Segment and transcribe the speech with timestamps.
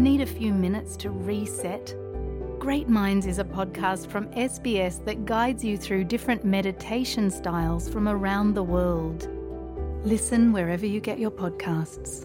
[0.00, 1.94] Need a few minutes to reset?
[2.58, 8.08] Great Minds is a podcast from SBS that guides you through different meditation styles from
[8.08, 9.28] around the world.
[10.02, 12.24] Listen wherever you get your podcasts.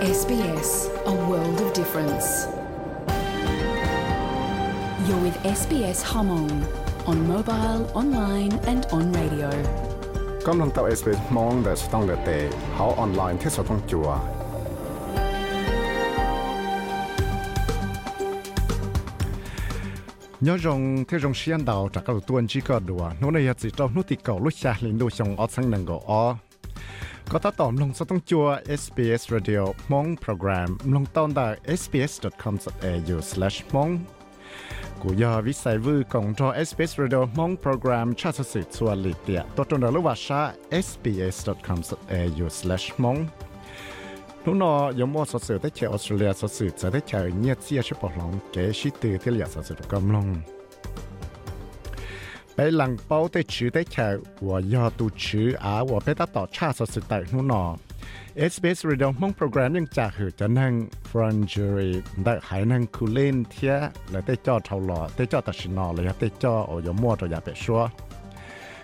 [0.00, 2.46] SBS, a world of difference.
[5.06, 9.89] You're with SBS Hmong on mobile, online, and on radio.
[10.47, 12.29] กำลังตัว SBS มองแต่ต้องเลเต
[12.73, 14.09] เขาออนไลน์ที่สต้องจัว
[20.45, 23.95] nhớ rằng thế rằng xuyên đầu chắc cái tuần chỉ có đùa nó này chỉ trong
[23.95, 26.35] nút tiệt cầu lúc xa lên đôi xong ở sang nâng gõ ó
[27.29, 28.45] có ta tóm lòng sẽต้องจัว
[28.81, 31.47] SBS Radio มองโปรแกรมลงต้นได้
[31.79, 33.91] sbs.com.au/mong
[35.02, 40.40] กูยอวิสัยวูของทอเอสเปสเรดมองโปรแกรมชาติสิทธิ์สวลิเตียตัวตนเราว่าชา
[40.86, 43.20] sbs.com.au/mong
[44.44, 50.26] นู่นอยมอสสื่อได้เชียออสเตรเลียสื่อจะได้เชียเงียบเสียชิปหลงเกชิตือที่เลียสื่อกำลง
[52.54, 54.08] ไปหลังเป้าได้ชื่อได้เชีย
[54.46, 57.64] ว่ายอตูชื่ออาว่าไปตัดต่อชาติสื่อแต่นู่นอ
[58.36, 60.72] SBS Radio mong program ยังจากหือจะนั่ง
[61.08, 61.90] front jury
[62.24, 63.74] ได้หายนั่งคูเล่นเทีย
[64.10, 67.80] แล้วได้จ่อเท่าหล่อได้จ่อตัดสินอเลยได้จ่อโอยมัวตัวอย่าไปชัว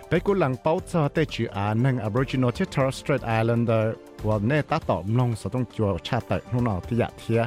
[0.08, 3.84] ไปกูหลังเป้าจอได้จืออานั่ง Aboriginal ที่ Torres Strait Islander
[4.26, 7.42] ว่าเน่ตาตอบลงสต้องจัวชาตินู่นนอที่อยากเทีย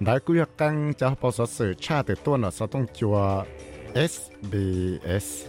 [0.00, 3.44] đại cúyak căng cho bao giờ sự cha từ tuần ở sau tông chùa
[3.94, 5.46] SBS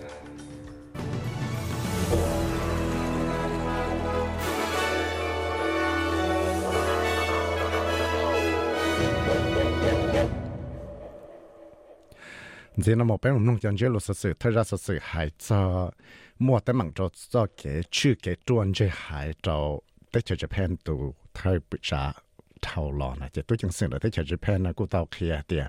[12.85, 15.91] thế nó một bé nông dân chế sơ sự thay ra sự hải cho
[16.39, 19.79] mua tới mạng cho cho cái chữ cái tuân chế hải cho
[20.13, 22.13] tới cho Japan tu thay bị trả
[22.63, 25.43] thầu lò này chỉ tôi chẳng xin là tới cho Japan là cũng tao kia
[25.49, 25.67] tiền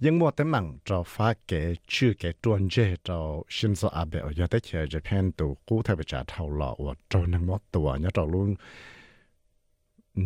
[0.00, 4.32] nhưng mua tới mạng cho phá cái chữ cái tuân chế cho Shinzo Abe ở
[4.32, 7.58] giờ tới cho Japan tu cũng thay bị trả thầu lò và cho năng mua
[7.70, 8.54] tua nhớ cho luôn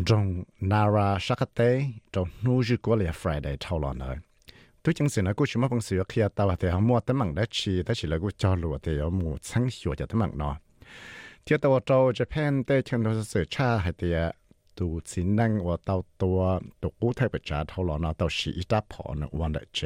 [0.06, 4.16] trong Nara Shakate trong Nuju Korea Friday thầu lò này
[4.88, 10.54] ทุกจังสินะกูชิมว่าพังเสือเคลียตาวแต่เขามัวแต่มังได้ชีแต่สิล้กูจอหลัวแต่เอาหมูสังหัวจะแต่มังเนาะ
[11.42, 14.18] เที่ยวตัวโจจะแพนเตเชิงทศชาให้เตีย
[14.78, 16.38] ดูสินนั่งว่าเตาตัว
[16.82, 19.80] ตกกู้ไทยประจาเท่าหลอนะเตาชีตาพอนวันเดเจ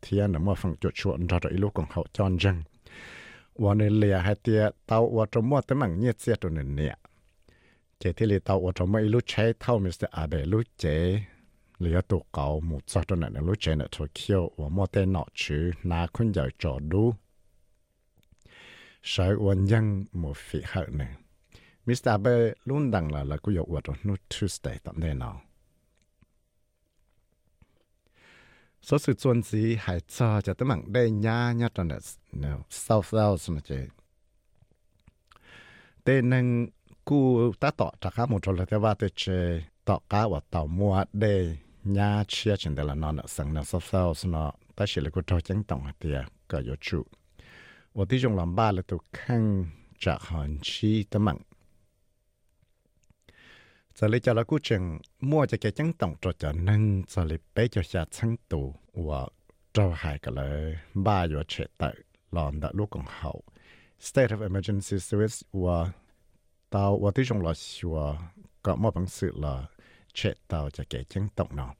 [0.00, 2.56] เที่ยนมัวฟังจุดชวนเราอีลูกของเขาจอนจัง
[3.62, 6.94] วันเลียให้เตียเตาว่าจะมัวแต่มังเงียเสียตัวหนึ่งเนี่ย
[7.98, 10.86] เจที่เลียเตาว่าจะไม่รู้ใช้เท่ามิสเตอร์อาเบลุเจ
[11.82, 15.12] lý tụ cầu một sát cho nên lúc chơi nữa thôi kêu và mua tên
[15.12, 17.14] nọ chứ na khuyên giải trò đu.
[19.02, 21.08] Sợ uốn dân một phí hậu nè
[21.86, 22.08] Mr.
[22.08, 23.84] Abe luôn đằng là là cũng dụ vật
[24.28, 25.42] Tuesday tạm đây nào.
[28.82, 29.14] Số sự
[29.44, 31.96] gì hãy cho cho tới mạng đây nha nha trong đó
[32.32, 33.14] no, South
[33.48, 33.88] mà chơi
[36.04, 36.66] tên năng
[37.04, 40.66] cú ta tỏ trả khá một trò là thế ba chơi tỏ cá và tàu
[40.66, 44.84] mua đây nhà chia chừng đó là nó nợ sẵn nợ sắp sau nó ta
[44.88, 47.02] chỉ là có trò chẳng tổng hạt tiền cả yếu chủ
[47.94, 49.66] và tí trong làm ba là tôi khăn
[49.98, 51.38] chạc hòn chi tâm mạng
[53.94, 57.24] giờ lấy cho là cú chừng, mua cho cái chẳng tổng cho cho nâng, giờ
[57.24, 58.74] lấy bé cho xa chẳng tù.
[58.92, 59.26] Và
[59.74, 61.90] trò hại cái là ba yếu trẻ tự
[62.32, 63.42] lòn đã lúc còn hậu.
[64.00, 65.92] State of emergency service và
[66.70, 68.16] tao và tí trong là xua
[68.64, 69.66] cả mọi bằng sự là
[70.13, 71.75] chết tàu cho kẻ chứng tổng nào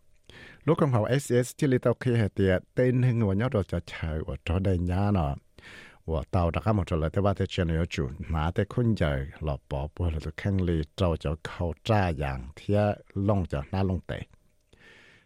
[0.63, 3.63] lúc còn hậu SS thì lý tàu khi hệ tiệt tên hình của nhau rồi
[3.67, 5.35] cho chờ và cho đây nhá nó
[6.05, 9.05] 我到大家冇做嚟，啲话啲专业做，马啲坤就
[9.41, 14.25] 落宝宝嚟到倾你做就靠炸样，贴窿就拿窿地。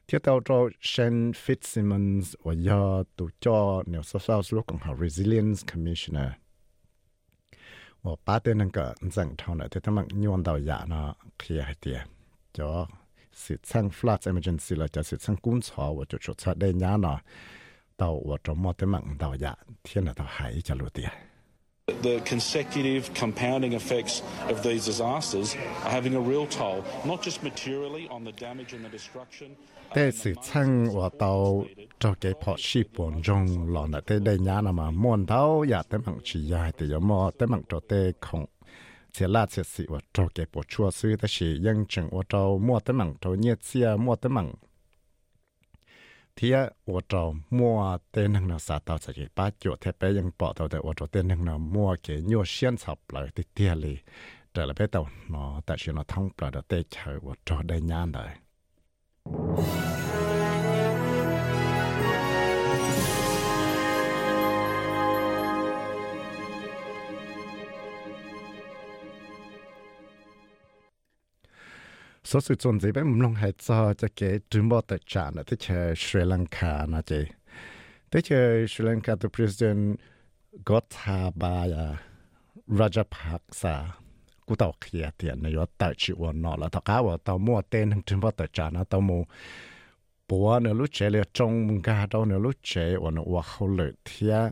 [0.08, 6.34] 贴到做 Shane Fitzsimmons，我要读咗 New South Wales 录讲下 Resilience Commissioner。
[8.02, 12.02] 我把啲那个正常的，啲他们用到呀呢，可以啲，
[12.57, 12.87] cho
[13.33, 16.73] sự sang flood emergency là cho sự sang cuốn sọ và cho chỗ xa đây
[16.75, 16.97] nhá
[17.97, 19.55] tàu và trong một cái mạng tàu dạ
[19.85, 20.99] thiên là tàu hải cho lụt
[22.03, 28.09] The consecutive compounding effects of these disasters are having a real toll, not just materially
[28.11, 29.55] on the damage and the destruction.
[29.95, 31.65] Tế sự chăng và tàu
[31.99, 35.65] cho cái phọ sĩ bồn rong lò nà tế đây nhá nà mà môn tàu
[35.69, 38.45] dạ tế mạng chỉ dài tế yếu mò tế mạng cho tế không
[39.17, 44.55] 且拉起是我找给不错，所以的是认真我找莫得忙，找日子啊莫得忙。
[46.35, 54.03] 天我找莫得能了啥到这里，把脚特别用报道的我找得能了莫给尿仙草不来的店里，
[54.53, 58.31] 得了别到喏，但是呢汤不来的带起我找的娘的。
[72.27, 75.57] số sự chuẩn gì bé mông hải cho cho cái trung bộ tại trả là thế
[75.61, 77.25] chơi Sri Lanka nè chị
[78.11, 79.97] thế chơi Sri Lanka the president
[80.67, 81.97] Gotabaya
[82.67, 83.85] Rajapaksa
[84.47, 87.63] cú tàu kia tiền này có tại chịu nó là tàu cá vào tàu mua
[87.71, 89.25] tên hàng trung bộ tại trả nó tàu mua
[90.29, 93.69] bố nữa lúc trẻ là trong ga đâu nữa lúc trẻ và nó và hậu
[93.69, 94.51] lợi thia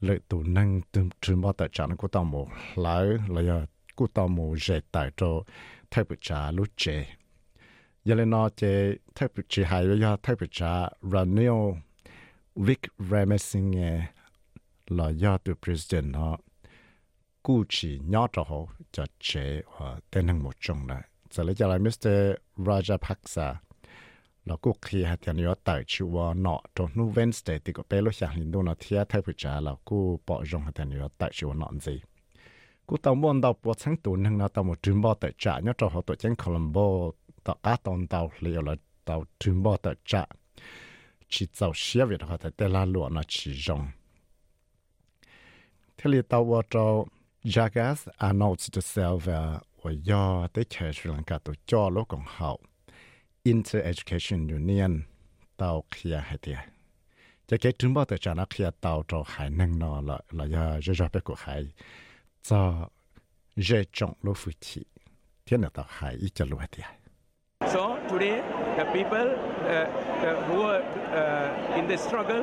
[0.00, 0.80] lợi tụ năng
[1.20, 5.10] trung bộ tại trả nó cú tàu mua lỡ là cú tàu mua dễ tại
[5.16, 5.42] chỗ
[5.92, 6.84] temperature ลุเจ
[8.06, 8.62] ยาเลนอเจ
[9.18, 10.82] temperature หายยา temperature
[11.12, 11.58] รันเนล
[12.66, 13.76] วิกเรเมซิงเง
[14.98, 16.36] ลอยาตัว president เนาะ
[17.46, 18.58] กู้ชียอดเขา
[18.94, 19.28] จะเจ
[20.08, 21.02] เต้นทั้งหมดจงเลย
[21.32, 22.34] จะเลยจะเลยมิสเตอร์
[22.68, 23.48] ราชาพักษา
[24.46, 31.94] เราก็เคลียร์ที่นี่ว่าแต่ชัวเนาะตรงนู้นเวนสเตติก็ไปรู้จักลินดูนาเทียไทยพิจารเราก็ปะจงที่นี่ว่าแต่ชัวเนาะสิ
[32.86, 35.58] cú tàu muốn tàu bộ sáng tụ nâng nó tàu một trường bao tại trả
[35.58, 37.10] nhớ cho họ tổ chức Colombo,
[37.44, 40.26] tàu cá tàu tàu liệu là tàu trường bao tại trả.
[41.28, 43.88] Chỉ tàu xe việt họ tại tây la lụa nó chỉ rong
[45.96, 47.04] thế li tàu vào cho
[47.44, 52.20] Jagas announced to sell và và do tới chờ Sri Lanka tổ cho lúc còn
[52.26, 52.60] hậu.
[53.42, 55.00] Inter Education Union,
[55.56, 56.58] tàu kia hay tiệt
[59.08, 59.24] cho
[62.44, 62.88] cho
[63.56, 64.82] dễ trọng lô phụ thị
[65.46, 66.86] thiên là hải ít cho lúa tiền
[67.72, 68.42] So today,
[68.76, 69.88] the people uh,
[70.22, 72.42] uh, who were uh, in the struggle,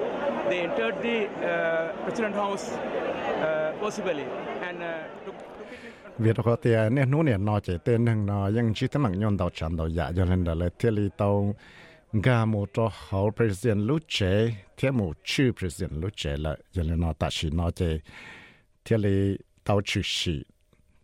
[0.50, 4.24] they entered the uh, President House uh, possibly.
[4.62, 5.36] And uh, took,
[6.18, 9.38] việc tiền nên nó nên nó chỉ tên hàng nó ยัง chỉ tấm bằng nhon
[9.38, 11.56] tàu chắn tàu dạ cho nên là thiết lý tàu
[12.14, 16.84] gà một cho hậu president lúc trẻ thiết một chữ president lúc trẻ là cho
[16.84, 18.00] nên nó ta chỉ nó chỉ
[18.86, 20.44] thiết lý tao chữ sĩ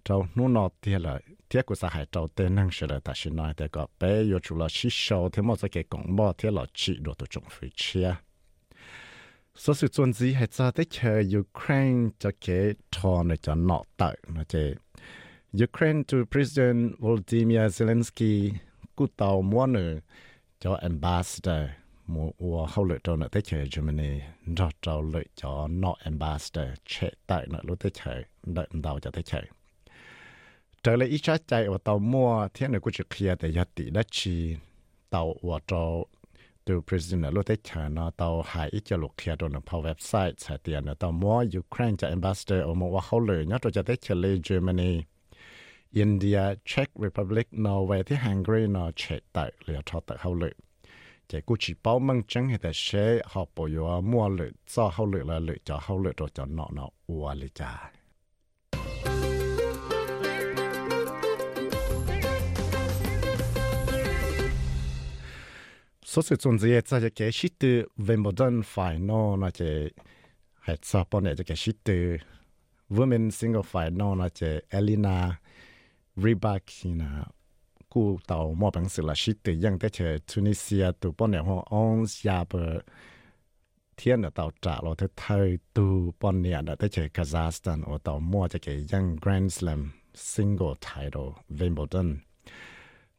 [0.04, 3.14] tao nu nọ thiết là thiết của xã hải tao tên năng sẽ là ta
[3.16, 6.34] sẽ nói để có bé yêu chủ là chỉ sau thì một cái công bố
[6.34, 8.16] thiết là chỉ đồ tổ trọng phi chia
[9.56, 13.82] số sự chuẩn gì hay cho tới chờ Ukraine cho cái thò này cho nọ
[13.98, 14.74] tại nó chế
[15.64, 18.52] Ukraine to President Volodymyr Zelensky
[18.96, 20.00] cú tàu mua nữa
[20.60, 21.70] cho ambassador
[22.14, 24.12] มัวเข้าเลยตอนนั้นเฉยเยอรมนี
[24.58, 28.20] รอดเราเลยจอนอแอมบาสเตอร์เชตแต่นั้นรู้เฉย
[28.54, 29.46] ไดเราจะเฉย
[30.82, 34.36] เจอเลยอีชัดใจว่าตอมัวเท่านั้นกูจะเคลียร์แต่ยติไดชี
[35.12, 35.86] เตาวัวจอ
[36.66, 44.92] ตัวประธานาธิเดีชาแนลตัวหายอีจะลุกเคลียร์ตัวนั้นพอเว็บไซต์สายเตียนนะตัวมัวยูเครนจะเอมบาสเตอร์ออกมัว่าเขาเลยนะตัวจะได้เชลยเยอรมนี
[45.98, 50.54] อินเดียเช็กริพับลิกนอร์เวย์ที่ฮังการีนอร์เช็กแต่เหลือทอแต่เข้าเลย
[51.30, 54.92] chỉ cũng chỉ bao mong chẳng hết sẽ họ bảo yo à, mua lệ cho
[54.94, 57.92] hậu lệ là lệ cho hậu lệ rồi cho nọ nọ, ua lệ cha.
[66.04, 69.92] Số sự chuẩn gì cho cái shit từ về một Wimbledon phải nó là cái
[70.60, 72.18] hay sao bọn này cho cái shit từ
[72.90, 75.40] women single phải nó là cái Elena
[76.16, 77.37] Rybakina à.
[77.98, 80.00] กูเต่ามอบังสือละชิตยังแต่เช
[80.30, 82.82] ทุนิเซียตัวป้อนเนี่ยหัวองซาเปอร์
[83.96, 85.42] เทียนเต่าจ่าเราเธอเธอ
[85.76, 85.86] ตู
[86.22, 89.82] ป้อนเนี่ยแต่เชคาซัคสถานเต่ามอจะเกยังแกรนด์สลัม
[90.32, 91.18] ซิงเกิลไทโด
[91.56, 92.10] เวนบอลตัน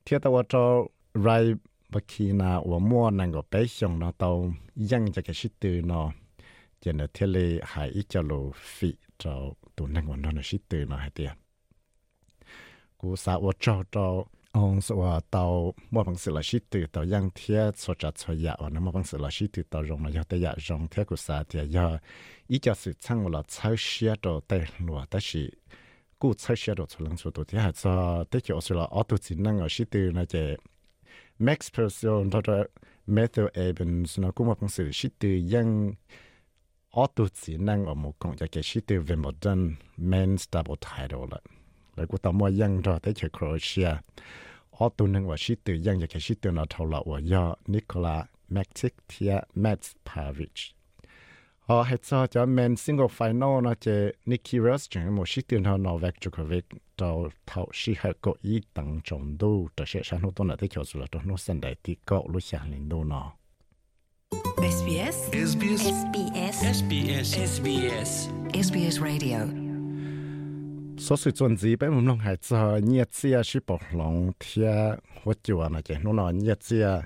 [0.03, 0.65] เทียตัวจอ
[1.23, 1.29] ไร
[1.93, 4.31] บักีนาหัวมัวนังก็ไปชงเนาะเต่า
[4.91, 6.07] ยังจะเกชิตตือเนาะ
[6.79, 7.37] เจนเทเล
[7.73, 8.33] หายอีจโล
[8.75, 9.35] ฟิเจ้า
[9.77, 11.31] ตัวนั่งวันนอนชิตตือเนาะให้เตีย
[13.01, 14.07] กูสาวจอจอ
[14.53, 18.19] ông sợ vào tàu mua bằng sự là shit từ tàu yang thia so chặt
[18.19, 20.45] so ya và nó mua bằng sự là shit từ tàu rong mà do tay
[20.45, 21.99] ya rong thia của sa thì ya
[22.47, 25.51] ý cho sự chăng là chao xe đồ tay lúa ta chỉ
[26.19, 28.87] cú chao xe đồ cho lăng số đồ thì hay cho tới chỗ sự là
[28.91, 30.39] auto chỉ năng ở shit từ nó chỉ
[31.39, 32.65] Max Person đó là
[33.07, 35.93] Matthew Evans nó cũng mua bằng sự shit từ yang
[36.91, 41.27] auto chỉ năng ở một công cho cái shit từ về Wimbledon men's double title
[41.31, 41.39] là
[41.99, 43.91] lại của tàu mua yang đó tới chỗ Croatia
[44.71, 47.55] ở tu nâng và sĩ tử yang cái sĩ tử nó thâu lọ và do
[47.67, 50.53] Nikola Matic thia Mats Pavic
[51.59, 55.59] họ hết cho cho men single final nó chế Nikki Rose chẳng một sĩ tử
[55.59, 56.61] nó Novak Djokovic
[56.99, 60.57] đầu thâu sĩ hệ có ý tăng trọng đô trở sẽ sáng hô tôn là
[60.57, 63.33] tới chỗ là trong nó sân đại tí cậu lúc sáng lên đô nó
[64.59, 69.58] SBS SBS SBS SBS SBS SBS Radio
[70.99, 74.73] số sự chuẩn gì bé mình long hải cho nhiệt xe sĩ bảo lòng thia
[75.25, 77.03] hỗ trợ này chứ nó nói nhiệt xe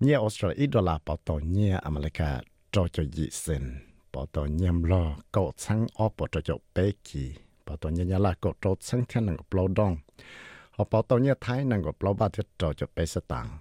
[0.00, 2.40] nhiệt Australia ít đô la bảo tàu nhiệt America
[2.72, 3.74] cho cho dị sinh
[4.12, 7.34] bảo tàu nhiệt lo cậu sang ở bảo cho cho bé kỳ
[7.66, 9.96] bảo tàu nhiệt nhà là cậu cho sang thiên năng bảo đông
[10.70, 13.58] họ bảo tàu nhiệt thái năng bảo ba thiết cho cho bé sẽ tặng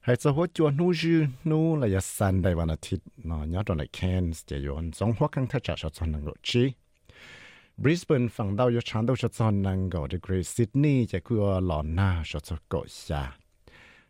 [0.00, 3.44] hay cho hỗ trợ nu dư nu là ya san đây vào là thịt nó
[3.44, 6.72] nhớ trong này Cairns chỉ yon giống hoa căng thắt trả cho năng chi
[7.83, 13.23] Brisbane ฝั่งดาวยชันดาวชดซอนนังก็ดีกรีซิดนีย์จะคุยหลอนนาชดก็ชา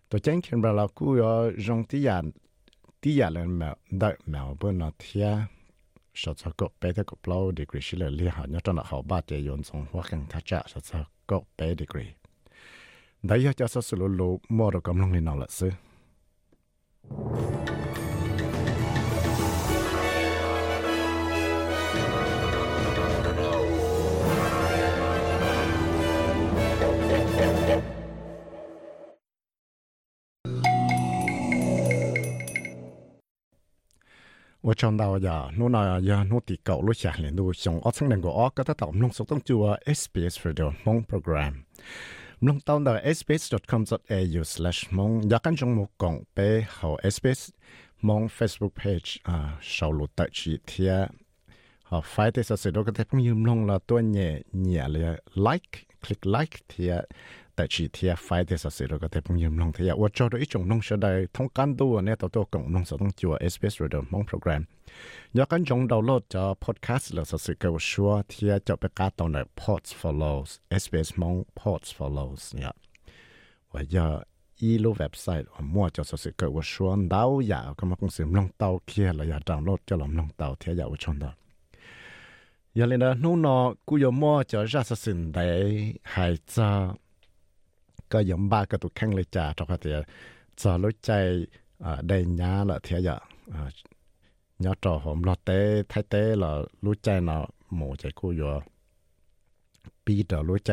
[0.10, 1.24] ตัวเจ้งเขียนบราคุย
[1.66, 2.26] จงที่ยาน
[3.02, 5.28] ที่ยานเลยแมวได้แมวบนนอเทีย
[6.22, 10.92] ชดก็ไปแต่ก็เปล่าดีกรีชิเลลี่หาเนี่ยตอนเขาบาดเจยนส่งหัวกันทัชชด
[11.30, 12.06] ก็ไปดีกรี
[13.26, 15.72] ได้ยจะสรุปลูมอดกำลังในนอละซื้อ
[34.62, 41.64] 我唱到呀，侬那呀，侬地狗路下连路上，我曾能够我觉得到侬所当做 SBS Radio 梦 program，
[42.40, 47.50] 侬到到 sbs.com.au/slash 梦，也跟中目讲背后 SBS
[48.00, 51.10] 梦 Facebook page 啊，收录得起贴，
[51.84, 57.06] 好，快啲就时到个地方要弄啦，多嘢嘢咧，like click like 贴。
[57.55, 64.63] แต่ชีเทียไฟเดสสิเราก็แต่ผมยืมลงเทียว่าจอดอีจงลงเสดายท่องการตัวเนี่ยตัวตัวกงลงสต้องจัว SBS Radio มองโปรแกรม
[65.37, 70.49] ยากันจงดาวน์โหลดจอพอดแคสต์เราสิเกวชัวเทียจะไปกาตอนไหน Pods follows
[70.83, 72.73] SBS มอง Pods follows เนี่ย
[73.73, 74.07] ว่าอย่า
[74.61, 81.31] อีโลเว็บไซต์ว่ามั่วจะสิเกวชัวดาวยาวก็มาคงเสิมลงเตาเคียเราอยากดาวน์โหลดจะลองลงเตาเทียอยากว่าชนดา
[82.75, 83.57] อย่าเลยนะนู่นนอ
[83.89, 85.45] กูยอมมั่วจะรัสสินได้
[86.15, 86.57] หายใจ
[88.12, 89.98] ก็ยมบ้าก็ตุกแข่งเลยจ่าทอกเตีย
[90.62, 91.10] จอรถใจ
[92.08, 93.10] ได้ยาละเทียย
[94.66, 96.52] ยอจอหอมรอเต้ไทเต้ละ
[96.84, 97.42] รู้ใจเนาะ
[97.76, 98.50] หมูใจกูอยู่
[100.06, 100.72] ปีเดอรู้ใจ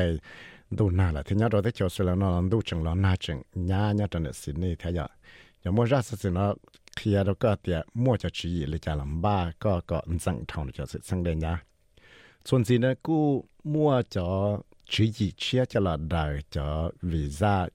[0.78, 3.38] ดูหน้าละที่ยอดเราได้เจอสุดแล้วเนาะดูจังแล้วน่าจัง
[3.70, 5.00] ยาเนี่ยตอนนี้สินี่เทียย
[5.60, 6.46] อย่างมั่วรัสสินะ
[6.96, 11.54] เคลียร์แล้วก็เตียมั่วจะชี้เลยจ่าลำบ้าก็ก็สั่งทองจะสั่งเดียนยา
[12.48, 13.18] ส่วนสินะกู
[13.72, 14.26] มั่วจะ
[14.89, 17.67] chỉ gì chia cho là đời cho visa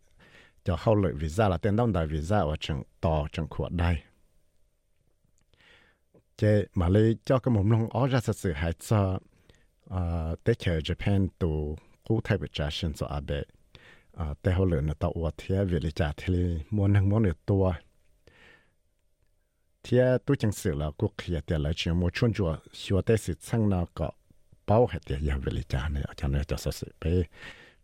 [0.64, 3.96] cho hậu lợi visa là tên đông đời visa ở trường to trường khuất đây.
[6.36, 9.18] Chế mà lấy cho cái mồm lông ở ra sự hại cho
[9.90, 13.42] à tế chờ Japan tụ cú thay bị trả sinh cho abe.
[14.12, 17.22] À, tế hậu lợi nó tạo ở thế về lý trả thì muốn năng muốn
[17.22, 17.72] được tua.
[19.82, 23.16] Thế tôi chẳng sự là cuộc kia tiền là chuyện mua chuyên chùa xua tế
[23.16, 24.10] sự sang nào có
[24.66, 27.22] bao hết tiền giờ về lý trả này cho này cho sự bé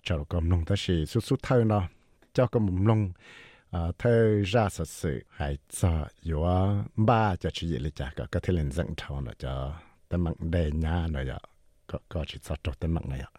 [0.02, 1.88] cho cái mông đó là số số thâu nó
[2.32, 3.12] cho cái mông
[3.70, 6.44] à thâu ra sự sự hay cho yếu
[6.96, 9.74] ba cho chỉ lý trả cái cái thiên dẫn thâu nó cho
[10.08, 11.38] tấm mạng đề nhà nó giờ
[11.86, 13.30] có có chỉ cho cho tấm mạng này ạ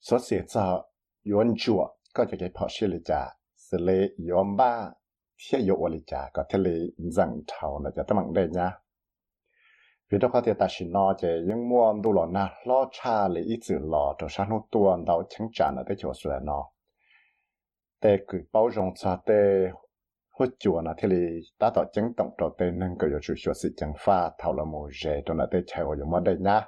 [0.00, 0.84] số sẽ cho
[1.32, 3.37] yuan chua, có cho cái phật sư lý trả
[3.72, 4.90] sẽ lấy yom ba
[5.50, 8.72] thiết yếu ở chả có thể lấy rằng thảo là cho tâm bằng đây nhá
[10.10, 13.28] vì đó có thể ta chỉ nói chỉ những mua đồ lo na, lo cha
[13.28, 16.38] lấy ít chữ lo cho sáng hôm tuần đầu chẳng trả là để cho sửa
[16.42, 16.70] nó
[18.02, 19.70] để cứ bảo rộng cho tế
[20.30, 23.52] hỗ trợ là thế thì ta tạo chứng tổng cho để nâng cao cho sự
[23.54, 26.36] sự chẳng pha thảo là một rẻ cho là để chạy vào những món đây
[26.40, 26.64] nhá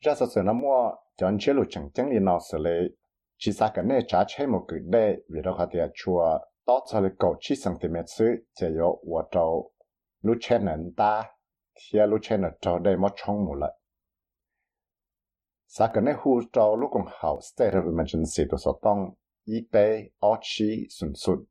[0.00, 2.70] ra sau sự nó mua chọn chế lục chẳng chẳng đi nào xử lý
[3.37, 6.37] chỉ sa cái này trả chế một cái đây vì đó có thể chùa
[6.67, 7.95] đó cho lấy cầu chỉ cm
[8.53, 9.71] chỉ có 我找
[10.21, 11.41] 路线能大。
[11.75, 13.71] thì lúc trên là trò đây mất trong một lại
[15.67, 18.97] sa cái này hu trò lúc còn hậu state of emergency tôi sẽ tông
[19.45, 21.45] y tế ở chi sụn sụn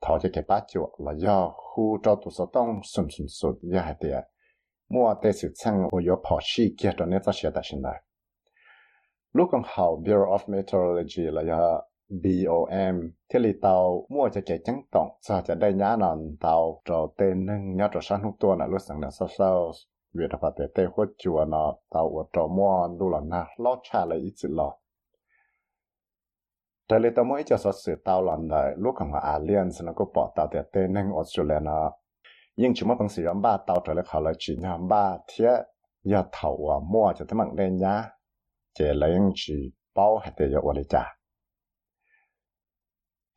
[0.00, 3.72] thọ cho cái bát chỗ là do hu trò tôi sẽ tông sụn sụn sụn
[3.74, 4.24] ya hay tiệt
[4.88, 7.80] mua tế sự chăng của yếu bỏ chi kia cho nên ta sẽ ta xin
[7.82, 8.02] lại
[9.35, 14.59] Lúc còn học Bureau of Meteorology là do BOM thế li tàu mua cho cái
[14.65, 18.35] trắng tổng, sao cho đây nhá nòn tàu trò tên nâng nhá trò sáng hút
[18.39, 19.71] tua là lúc sáng là sao sao?
[20.13, 23.75] Việc là phải tên hút chùa nó tàu ở trò mua đu là na, lo
[23.83, 24.73] cha là ít chữ lo
[26.89, 29.93] thế li tàu mua cho số sự tàu lần đời lúc còn là Alliance nó
[29.95, 31.91] có bỏ tàu để tên nâng Australia nó
[32.57, 35.17] nhưng chúng ta bằng sử dụng ba tàu trở lại khảo lại chỉ nhằm ba
[35.27, 35.57] thiết
[36.03, 38.14] giờ thầu mua cho thế mạng đây nhá
[38.79, 41.17] chế lấy chỉ bao hay để cho lấy cha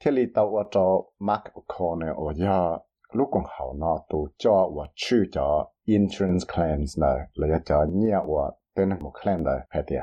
[0.01, 2.79] thế lý tàu ở cho Mark O'Connor ở nhà
[3.13, 8.25] lúc còn hậu nó tụ cho và chữ cho insurance claims nè là cho nhiều
[8.27, 9.97] và tên một claim này phải đi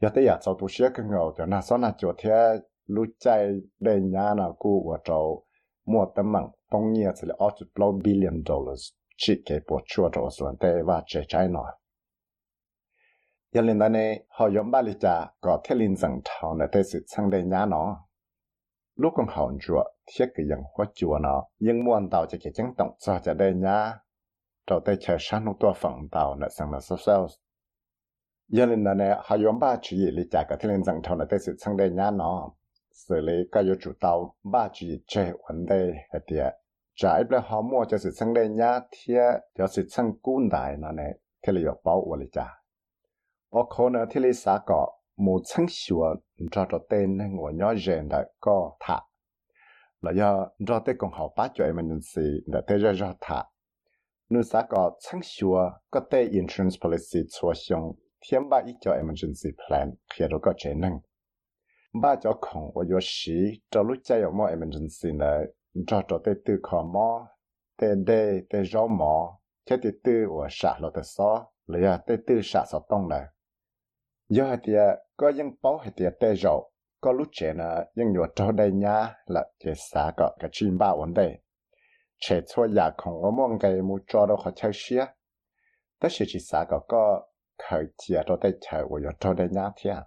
[0.00, 3.06] giờ tới giờ sau tụ xe cái ngầu cho nó sau này cho thế lúc
[3.18, 3.48] chạy
[3.80, 5.20] đây nhà nó cũ và cho
[5.86, 7.34] mua tấm mạng tông nhiều sẽ là
[7.74, 8.82] 8 billion dollars
[9.16, 11.72] chỉ cái bộ chua cho số tế và chế trái nói
[13.52, 17.98] 要令到呢好用巴里家搞铁林正常呢，但是唱的伢喏，
[18.94, 21.28] 如果好做铁个人活做呢，
[21.58, 24.00] 应望到这个正动作就得伢，
[24.64, 27.28] 到在车上弄多放到呢，上了说说。
[28.48, 32.54] 要令到呢好用巴注意里家搞铁林正常呢，但是唱的伢喏，
[32.92, 35.74] 所以ก็要主导巴注意这问题
[36.12, 36.54] 一点。
[36.96, 39.20] จากเปล่าหอมัวจะสืบสังเดียเทีย
[39.56, 42.59] จะสืบสังกุ้นได้นั่นเองที่เราบอกว่าเลยจ้า
[43.50, 44.74] 我可能听你啥个，
[45.16, 49.00] 母亲说，你找着 tên nên ngồi nhỏ rèn đã có thả.
[50.00, 53.14] Là do rõ tới còn học bác cho em mình gì đã tới ra rõ
[53.20, 53.44] thả.
[54.28, 57.92] Nếu xã có chẳng sure có insurance policy chua xong,
[58.30, 61.00] thêm ba ít cho emergency plan khi đó có chế năng.
[62.02, 63.32] Ba cho khổng và yếu sĩ
[63.70, 65.44] cho lúc chạy ở emergency này,
[65.86, 67.20] cho cho tới tư khó mô,
[67.78, 69.30] tế đê, tế rõ mô,
[69.66, 73.22] chế tư tư và sạc lọ tế xó, lấy tế tư sạc sọ này
[74.30, 76.70] do hạt tiệt có những báo hạt tiệt tê rậu?
[77.00, 77.64] Có lúc trẻ nè
[77.94, 81.38] những nhựa trâu đây nhá, là cái xã có cái chim bao ổn đề
[82.20, 85.04] trẻ cho nhà không có mong cái mu cho đâu họ chơi xia.
[86.00, 87.26] Tất sự chỉ xã có có
[87.58, 90.04] khởi chia cho đây chơi của nhựa trâu đây nhá thế à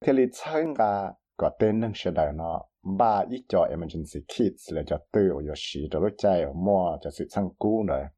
[0.00, 2.62] thế lý chơi ngà, có tên nâng sẽ đời nó
[2.98, 6.96] ba ý cho emergency kids là cho tư ở xí cho lúc chơi ở mua
[7.00, 8.08] cho sự sang cú nữa.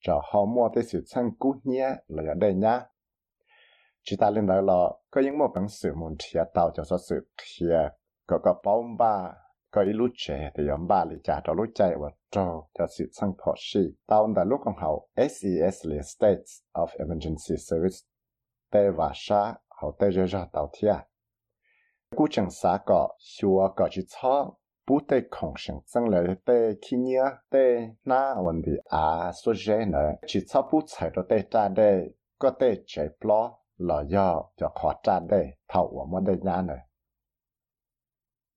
[0.00, 2.80] Cho họ mua tới sự sang cú nhé là ở đây nhá
[4.04, 6.96] chỉ ta lên đó là có những một bằng sự muốn thiệt tạo cho số
[7.08, 7.92] sự thiệt
[8.26, 9.32] có có bóng ba.
[9.70, 12.86] Có ý lúc trẻ thì nhóm ba lý trả cho lúc chạy và cho cho
[12.98, 13.80] sự sang phó sĩ.
[14.06, 17.96] Tạo đã lúc còn hậu SES là States of Emergency Service.
[18.70, 20.96] Tê và sa, hậu tê rơ ra tạo thiệt
[22.16, 24.54] cú chẳng xã có xua có chỉ cho
[24.86, 29.52] bút tê khổng sinh dân là tê khi nhớ, tê na vấn đề à số
[29.66, 33.06] dễ nữa chỉ cho bút chạy cho tê ta đây có tê chạy
[33.76, 36.78] là do cho khó trả đây thầu của mỗi đây nhà này.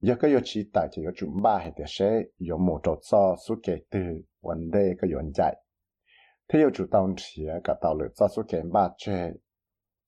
[0.02, 2.96] Giờ cái yếu chỉ tại chỉ có chúng ba hệ để sẽ yếu một chỗ
[3.12, 4.00] cho số kế từ
[4.42, 5.56] vấn đề cái yếu chạy
[6.48, 9.32] thế yếu chủ động chỉ cả tạo lực cho số kế ba chế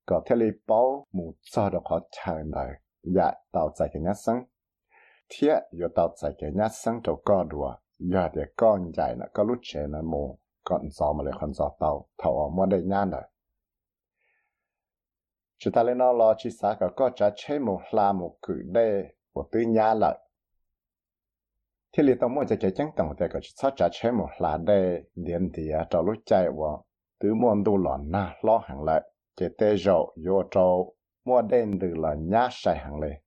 [0.05, 2.69] có thể lấy bảo một cho được khó trả này
[3.03, 4.43] dạ tạo giải cái nhát sáng
[5.29, 9.27] thế yếu tạo giải cái nhát sáng cho có đùa giờ để con chạy là
[9.33, 12.67] có lúc chế là mù còn gió mà lại còn gió tàu thầu ở mỗi
[12.69, 13.29] đây nhà này
[15.59, 18.61] chúng ta lên nó lo chỉ xã cả có trả chế một là một cử
[18.65, 20.17] đề của tư nhà lợi.
[21.97, 24.11] Thì à, lý tổng mô cho cái chẳng tổng thì có chỉ xã trả chế
[24.11, 26.67] một là đề điện thì cho lúc chạy và
[27.19, 29.01] tứ môn tu lọ na, lo hàng lợi
[29.35, 30.95] chế tê rộ, vô trâu
[31.25, 33.21] mua đen từ là nhá sai hàng lệ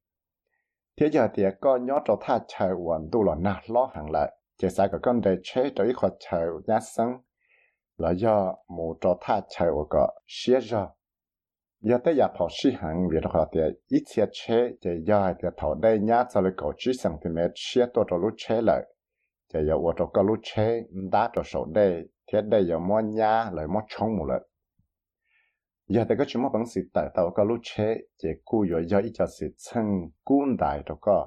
[1.01, 4.11] thế giờ thì à, có nhớ cho tha chạy hoàn tu lọ na, lo hàng
[4.11, 7.09] lợi chế xã có con đề chế cho ít khó chạy nhá sân.
[7.97, 10.87] Là do một cho tha chạy và có xế ra
[11.83, 15.49] giờ tới giờ thọ sĩ hàng việc họ thì ít xe chế thì giờ thì
[15.57, 18.62] thọ đây nhá cho lấy cổ chỉ sang thì mẹ chia tôi cho lúc chế
[18.62, 18.83] lại
[19.55, 23.01] thì giờ tôi cho có lúc chế đã cho số đây thế đây giờ mua
[23.01, 24.42] nhá lại mua chống một lần
[25.88, 28.83] giờ thì có chúng mà bằng sự tại tàu có lúc chế chỉ cú giờ
[28.88, 29.85] giờ ít cho sự chân
[30.25, 31.27] cuốn đại cho có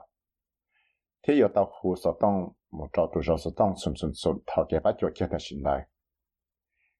[1.27, 4.65] thế giờ tàu hồ sở tông một trò tụ sở tông sum sum sum thọ
[4.69, 5.87] cái bắt chuột kia ta xin lại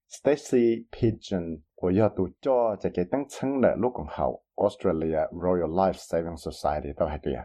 [0.07, 7.44] Stacy Pigeon 我要读咗就嘅等称咧，碌共后 Australia Royal Life Saving Society 都系啲啊。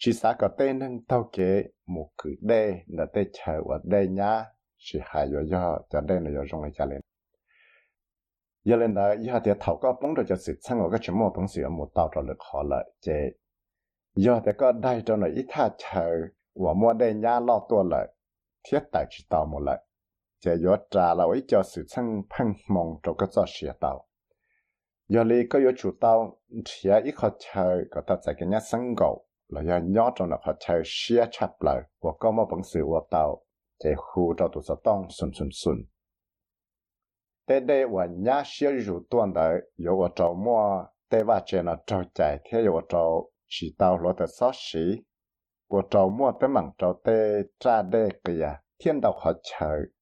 [0.00, 4.06] chỉ xã có tên nâng tao kế một cử đê là tê chờ và đê
[4.06, 4.44] nhá
[4.76, 7.00] chỉ hai yo yo cho đê là yo rong lại cho lên
[8.64, 11.18] giờ lên đó giờ thì thầu có bóng rồi cho sự sang ở cái chuyện
[11.18, 13.30] một bóng sự một tàu cho lực họ lại chế
[14.16, 16.10] giờ thì có đây cho nó ít tha chờ
[16.54, 18.08] và mua đê nhá lo tua lại
[18.68, 19.60] thiết tại chỉ tàu một
[20.44, 23.72] lại chế yo trả là ít cho sự sang phăng mong cho cái cho xỉa
[23.80, 24.08] tàu
[25.08, 28.60] giờ li có yo chủ tàu chỉ ít họ chờ có ta tại cái nhá
[28.60, 32.46] sang gầu là do nhỏ trong là họ chơi xia chập lại và có một
[32.50, 33.44] bằng sự và tàu
[33.84, 35.76] để khu cho tụi sao tông xuân xuân xuân
[37.46, 41.62] tế đây và nhá xia rủ tuần đấy có và trâu mua tế và chơi
[41.64, 44.80] là trâu chạy thế và trâu chỉ tàu lo tới sáu xí
[45.68, 49.80] và trâu mua tới mảng trâu tế tra đê kìa thiên đạo họ chơi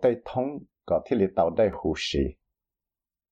[0.00, 2.38] 对通个体力到底呼吸。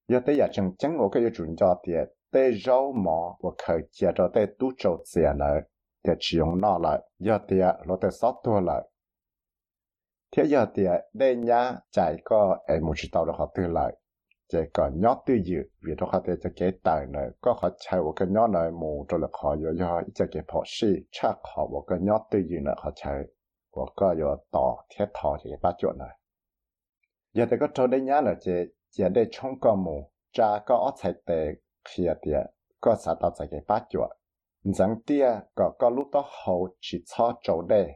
[0.07, 5.45] 有的也正正我个有主要的，对肉毛我可接着对都州子呢，
[6.03, 8.91] 的使用那了，有的落得少多了。
[10.31, 13.91] thế giờ thì đây nhá chạy có em muốn知道的话对了，
[14.53, 19.19] 这个鸟对有，vì đó họ để cho cái tài này có họ chạy một cái鸟này mù cho
[19.19, 23.29] là họ有要一只个跑士chắc họ một cái鸟对有呢họ chạy
[23.71, 26.05] 我个有到铁套这个把脚呢，
[27.33, 34.09] 有这个做的伢了这这的冲个木，扎个二菜的去的，个啥到这个把脚，
[34.63, 37.87] 人爹个个路到后去操做的，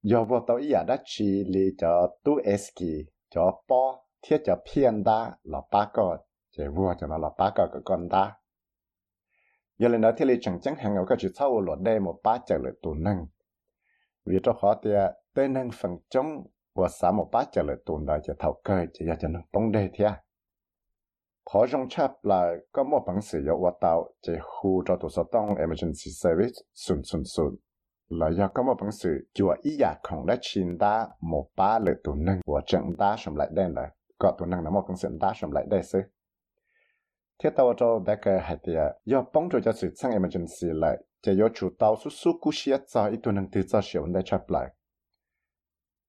[0.00, 4.03] 要不到一样的去里叫都 S K 叫包。
[4.27, 6.17] thiết cho phiền ta là ba con
[6.57, 8.35] chỉ vua cho nó là ba con của con ta
[9.77, 12.19] giờ lên đó thiết lý chẳng chẳng hàng ngầu các chữ sau luật đây một
[12.23, 13.25] ba chữ lợi tù năng.
[14.25, 16.25] Vì cho khó thì à, tên năng phần chống
[16.75, 19.39] và xã một ba chữ lợi tù đó chỉ thầu cơ chỉ ra cho nó
[19.53, 20.21] bóng đề thế à.
[21.51, 25.09] khó trong chấp là có một bằng sử dụng hoạt tạo chỉ hù cho tụ
[25.09, 27.55] số tông emergency service, sùn sùn sùn.
[28.09, 31.79] Là do có một bằng sử chùa ý giả khổng đã chín ta một ba
[31.79, 33.89] lợi tù năng của trận ta xong lại đen lại
[34.25, 36.01] có tụ năng là một công sự đa sầm lại đây sư
[37.43, 41.35] thiết tàu cho đã cái hạt địa do bóng cho sự sang emergency lại chỉ
[41.35, 44.13] do chủ tàu số số cú xia cho ít tụ năng từ cho sự vấn
[44.13, 44.71] đề chấp lại.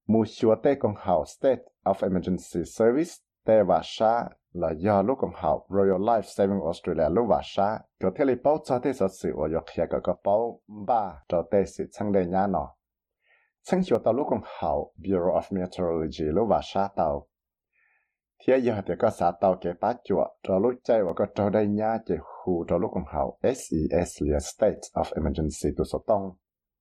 [0.07, 3.11] Mu xua tê công hào state of emergency service
[3.45, 7.79] tê và sa là do lúc công hào Royal Life Saving Australia lúc và sa
[8.01, 11.13] cho thế li báo cho tê sở sự và do kia cái cái báo ba
[11.29, 12.75] cho tê sự sang đây nhà nó
[13.63, 17.27] sang xua tàu lúc công hào Bureau of Meteorology lúc và sa tàu
[18.39, 21.51] thế giờ thì có xã tàu cái bát chuột cho lúc chạy và có cho
[21.51, 26.05] đây nhá chỉ hù cho lúc còn hậu SES là State of Emergency tu số
[26.07, 26.23] tông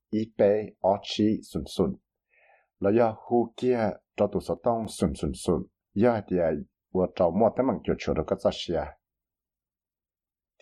[0.09, 0.45] IP
[0.87, 1.95] Ochi sun sun.
[2.79, 5.65] Là do hù kia cho tu số tông sun sun sun.
[5.93, 6.37] Giờ thì
[6.93, 8.81] vừa cho mua tấm bằng chuột chuột có cho xia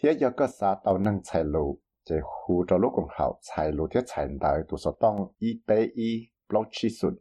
[0.03, 1.79] thế giờ có xã tàu nâng chạy lù
[2.10, 5.93] chỉ hù cho lúc còn hậu chạy lù thế chạy đại tu số tông IP
[6.49, 7.15] Blochi sun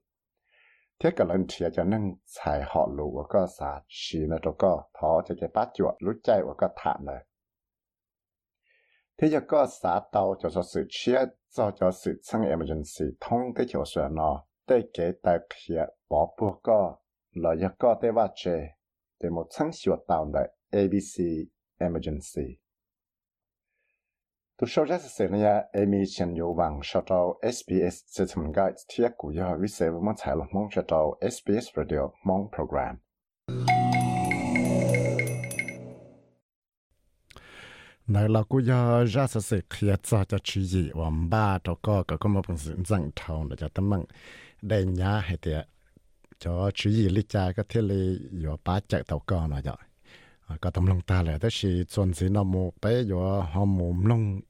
[1.02, 4.54] thế cả lần chia cho nên xài họ lù và có xả xì là cho
[4.58, 7.24] có thọ cho cái bát chuột lúc chạy và có thả này.
[9.18, 11.18] Thế giờ có xả tàu cho cho sự chia,
[11.50, 16.34] cho cho sự sang emergency thông cái chỗ sửa nó để cái tài kia bỏ
[16.40, 16.96] bùa có
[17.34, 18.68] là giờ có để vào chế
[19.22, 21.24] để một sáng sửa tàu này ABC
[21.78, 22.61] emergency
[24.58, 28.70] tu sau ra sẽ là emi Chen Yu Wang sau đó SBS sẽ tham gia
[28.88, 32.96] thiết của yo vi sẽ mong chạy lo mong sau đó SBS Radio mong program.
[38.06, 41.74] này là cú ya ra sẽ sẽ khía cho cho chú ý và ba to
[41.82, 44.04] có có có một phần sự rằng thầu để cho tấm bằng
[44.62, 45.66] đây nhá hay tiệt
[46.38, 48.56] cho chú gì lý cha cái thiết lý yo
[50.60, 52.28] ba chạy tàu con rồi rồi có tấm lòng ta là đó là chuẩn gì
[52.28, 54.40] nó một bé yo họ mồm lông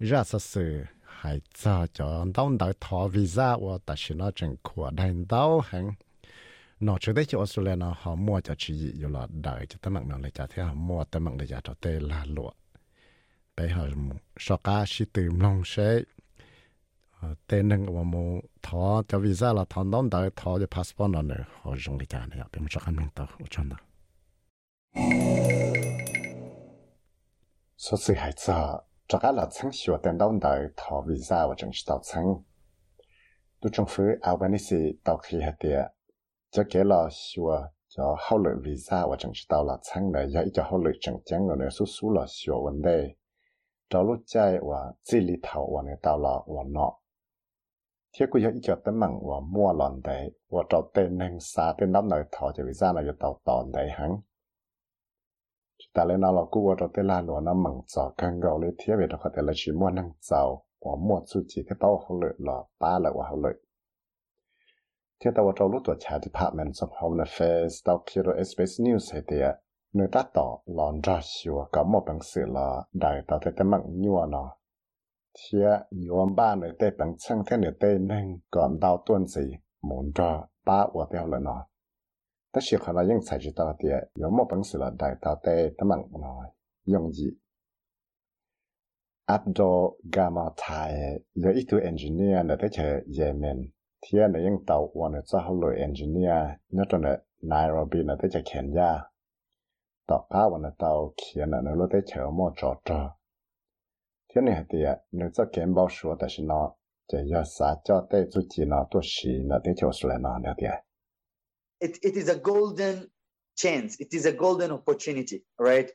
[0.00, 4.56] ra sự sự hay cho cho đóng đợi thọ visa và ta chỉ nó chẳng
[4.62, 5.92] của đàn đau hàng
[6.80, 10.08] nó trước đây cho Australia nó họ mua cho chỉ gì là đợi cho tấm
[10.08, 12.50] nó lại cho thế họ mua tấm để cho tê là lụa
[13.56, 13.90] bây giờ
[14.38, 16.00] so cả chỉ từ lòng sẽ
[17.46, 21.22] tên nâng và mua thọ cho visa là thọ đóng đợi thọ cho passport nó
[21.22, 22.40] nữa họ dùng để trả này
[34.36, 34.52] bên
[41.00, 42.72] cho anh cho nó số và số và
[44.62, 44.92] và
[49.22, 52.92] và mua lòn đấy và cho tên nên xa tên đón đời thọ cho visa
[52.92, 54.20] là cho tàu tòn đấy hắn
[55.94, 58.74] ta lên nó là cú vào tới là lúa nó mặn giò càng gạo lên
[58.78, 61.76] thiết về đó có thể là chỉ mua năng giàu và mua chút chỉ cái
[61.80, 63.54] tàu hậu lợi là ba lợi và hậu lợi.
[65.24, 69.22] Thiết tàu trong lúc tuổi trẻ Department of Home Affairs tàu kia rồi News hay
[69.26, 69.56] tiệt
[69.92, 73.70] nơi ta tỏ lòn ra xíu, có một bằng sự là đại tàu thể tấm
[73.70, 74.56] mặn nhua nó.
[75.34, 79.56] Thiết nhua ba nơi tê bằng chân thế nơi tê nên còn đau tuần gì,
[79.82, 81.66] muốn ra ba và theo lời nó.
[82.51, 86.53] 但是可能用才知道的，有么本事了，带到的他们来
[86.85, 87.37] 用意。
[89.25, 97.09] Abdul Gamatai 有一堆 engineer 呢，在这也门，天呢用到我呢做好了 engineer，那种呢
[97.41, 99.09] Nairobi 呢在这肯亚，
[100.05, 103.17] 到家我呢到天呢呢落在这么找找，
[104.27, 106.53] 天呢的呢做简报说的是呢，
[107.07, 110.85] 这要啥叫带自己呢，都是呢在就是来呢那的。
[111.80, 113.10] It, it is a golden
[113.56, 113.96] chance.
[114.00, 115.90] It is a golden opportunity, right?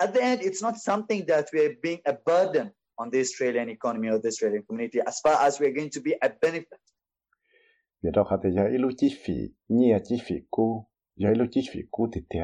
[0.00, 4.08] At the end, it's not something that we're being a burden on the Australian economy
[4.08, 6.80] or the Australian community as far as we're going to be a benefit.
[8.02, 9.34] Vì đó khá giờ ilu chi phí,
[9.68, 10.86] nhiều chi phí cũ,
[11.16, 12.40] giờ ilu chi phí cũ thì thế.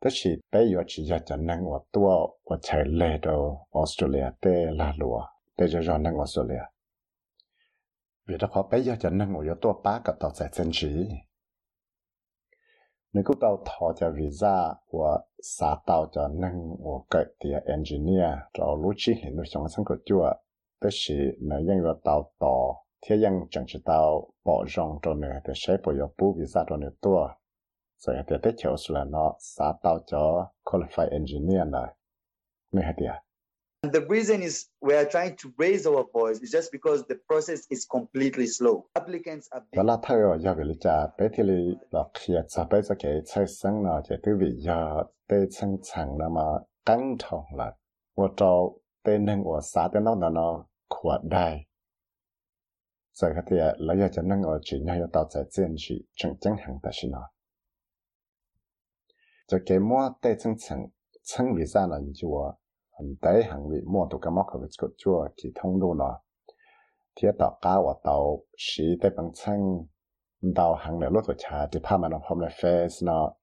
[0.00, 4.30] Tất chỉ bé giờ chỉ giờ chân năng ở tua ở chạy lệ đồ Australia
[4.40, 5.20] tê là lúa,
[5.56, 6.62] tê giờ giờ năng Australia.
[8.28, 10.88] Vì đó khó bé giờ chân năng ở tua ba cái tàu chạy chân chỉ.
[13.15, 20.29] 你估到头就 visa 我啥到就能我个的 engineer 就录取你都想上个做，
[20.79, 27.29] 但是那因为到到天样正是到保障着呢的谁不要补 visa 着呢多，
[27.97, 30.17] 所以得得求出来呢啥到就
[30.63, 31.89] qualified engineer 呢，
[32.69, 33.03] 没还的。
[33.05, 33.24] And
[33.92, 37.60] The reason is we are trying to raise our voice is just because the process
[37.68, 38.82] is completely slow.
[38.94, 41.42] Applicants are đó là thay ở gia vị cha bé thì
[41.90, 45.76] là khi cha bé sẽ cái chạy sáng nào chỉ từ vì giờ bé chân
[45.82, 46.42] chẳng là mà
[46.86, 47.72] căng thẳng là
[48.16, 48.70] và cho
[49.02, 51.66] tê nên và xã tê nó là nó khỏe đại
[53.12, 56.36] rồi cái thì là giờ cho nên ở chỉ nhau tạo ra tiền chỉ chân
[56.40, 57.30] chân hàng đó là nó
[59.48, 60.86] cho cái mua tê chân chẳng
[61.22, 62.52] chân vì sao là như vậy
[62.96, 66.04] 很多行为，莫图个莫去个个做，去通路呢？
[67.14, 69.86] 铁道高活动时，得帮称，
[70.40, 73.36] 唔到行了路途长，只怕么能抛来飞是喏。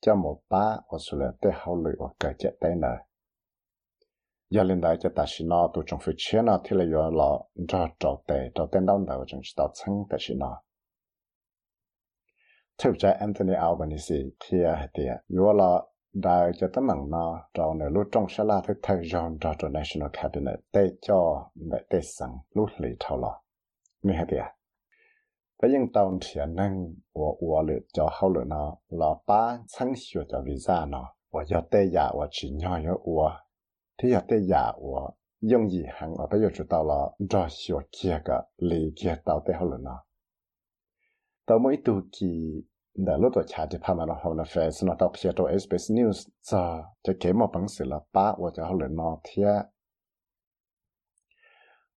[0.00, 2.86] 将木板，我说了得好料个接底呢。
[4.48, 10.60] 幺零台只台戏喏，途中飞车喏，天了要老，唔好着底着叮当底个种是到村台戏喏。
[12.76, 15.89] 特别 Anthony Albanese，听下听，有话咯。
[16.12, 19.68] Đại cho tấm bằng nó trong này lúc trong sẽ là thứ thay John cho cho
[19.68, 23.42] National Cabinet để cho mẹ để sẵn lúc lì thảo lọ
[24.02, 24.54] Mẹ hả à?
[25.62, 29.92] Thế nhưng tàu tiền năng của của lựa cho hậu lựa nó là ba sáng
[29.96, 33.30] sửa cho visa nó, và cho tê giả và chỉ nhỏ yếu của
[33.98, 37.46] thì giờ tê giả của dùng gì hàng ở bây giờ chúng ta là cho
[37.50, 40.04] sửa kia cả, lì kia tàu tê hậu lựa nó.
[41.46, 42.62] Tàu mỗi tu kỳ
[42.94, 45.58] đã lúc tuổi trẻ thì phàm mà nó học là phải nó đọc phía trong
[45.58, 46.28] SBS News.
[46.42, 49.42] Giờ, cho kế một bằng sự là ba và cho họ lên nó thì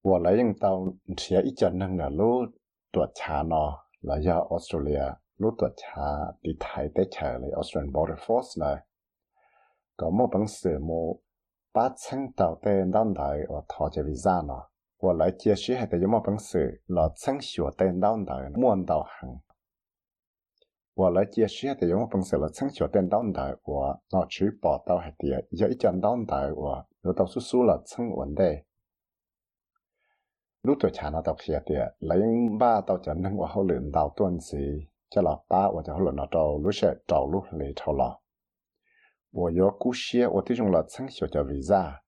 [0.04, 2.50] và lấy những tàu thì ít cho nên là lúc
[2.94, 5.04] tuổi trẻ nó là do Australia,
[5.38, 6.02] lúc tuổi trẻ
[6.42, 8.86] đi Thái để chờ lại Australian Border Force này.
[9.98, 11.20] Có một bằng sự một
[11.74, 14.70] ba trăm tàu tên đón đại và thọ cho visa nó.
[15.02, 18.86] Và lại chia sẻ hay là bằng sự là trăm sửa tên đón đại muốn
[18.86, 19.36] tàu hàng
[20.95, 28.63] 我来解释的，用本身了从小点到大，我拿去报道还的，有一讲到大我，有到叔叔了从问的，
[30.63, 32.21] lúc tuổi trẻ nó đọc hiểu thì lấy
[32.59, 35.93] ba tao cho nên qua hậu luyện đào tuần gì cho là ba và cho
[35.93, 38.19] hậu luyện nó trâu lúc sẽ trâu lúc lấy trâu lọ.
[39.31, 42.01] 我有故事，我最终了从小叫 visa，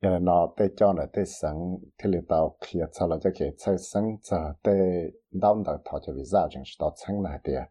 [0.00, 7.66] 原来呢对叫呢对生，听里到去操了就给才生着对当的他叫 visa 真是到成来的。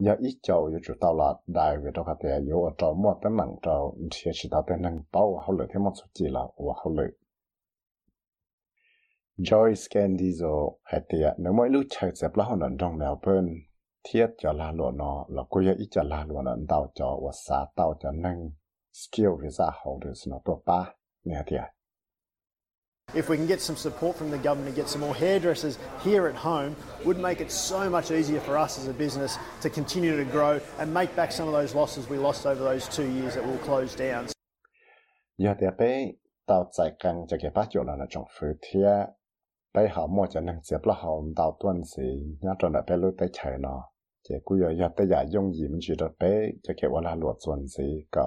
[0.00, 0.78] Giờ ít châu giờ
[1.18, 1.90] là đại về
[2.62, 2.70] ở
[4.10, 4.30] chỉ
[5.12, 6.40] bao hậu lợi thêm một số là
[6.84, 7.10] hậu lợi
[9.90, 13.52] Candizo hay thì nếu mỗi lúc chơi dẹp là họ nằm trong Melbourne
[14.04, 17.30] thiết cho là lúa nó là cô ít cho là lúa nó đào cho và
[17.46, 18.50] xã đào cho nâng
[18.92, 21.56] skill visa holders nó tổ ba nè thì
[23.14, 26.28] If we can get some support from the government and get some more hairdressers here
[26.28, 30.16] at home, would make it so much easier for us as a business to continue
[30.16, 33.34] to grow and make back some of those losses we lost over those two years
[33.34, 34.26] that will close down.
[35.38, 36.12] giờ thì bé
[36.46, 39.06] tàu chạy căng cho cái bắt chỗ là trong phứ thia
[39.74, 42.96] bé họ mua cho nên xếp là họ tàu tuần gì nhớ trong là bé
[42.96, 43.82] lúc tới chơi nó
[44.28, 47.14] chỉ cú giờ giờ tới giờ dùng gì mình chỉ được bé cho cái là
[47.14, 48.22] luật tuần gì cả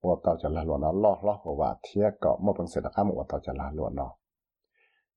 [0.00, 4.16] 我到家来乱了，老老我话天搞，莫本事的俺们我到家来乱了。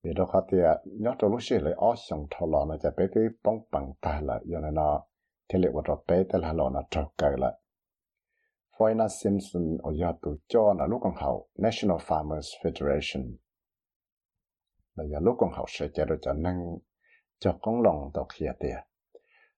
[0.01, 4.81] 你都好的，你要走路些来，我想他了，那就别给帮帮他了，原来呢，
[5.47, 7.61] 天里我这别的来了，那糟糕了。
[8.75, 13.37] Foyna Simpson 我要读叫那陆光豪 National Farmers Federation，
[14.95, 16.81] 那要陆光豪是叫做叫能
[17.39, 18.87] 叫工农都起的，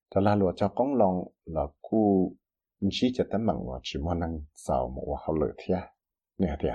[0.09, 2.35] 这来了叫工农那古。
[2.83, 5.83] Cu chỉ cho tấm bằng và chỉ muốn nâng giàu một hậu lợi thiệt
[6.37, 6.73] nè thiệt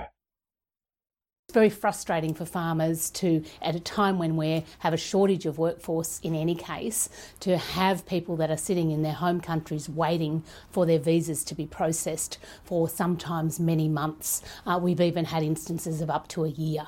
[1.47, 3.27] It's very frustrating for farmers to,
[3.59, 8.05] at a time when we have a shortage of workforce in any case, to have
[8.05, 12.37] people that are sitting in their home countries waiting for their visas to be processed
[12.63, 14.43] for sometimes many months.
[14.67, 16.87] Uh, we've even had instances of up to a year.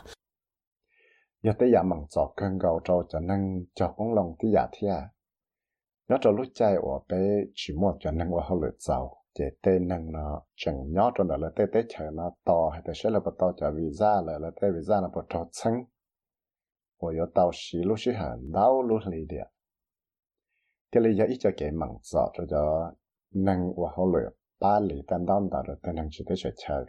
[1.44, 4.68] giờ tới giờ mong cho cơn gạo cho cho nâng cho con lòng tới giờ
[4.72, 5.21] thiệt
[6.08, 9.22] nó cho lúc chạy ở bé chỉ một cho năng qua hơi lợi giàu.
[9.34, 12.82] Chế tê năng nó chẳng nhỏ cho nó là tê tê chờ nó to hay
[12.86, 15.74] tê sẽ là bắt to cho visa là là tê visa là bắt cho chân
[17.02, 19.44] và yếu tàu xí lúc xí hẳn đau lúc lì địa
[20.92, 22.92] thế là do ít cho cái mảng rõ cho cho
[23.34, 26.50] năng qua hơi lửa ba lì tan đón đó rồi tên năng chỉ tê sẽ
[26.56, 26.86] chờ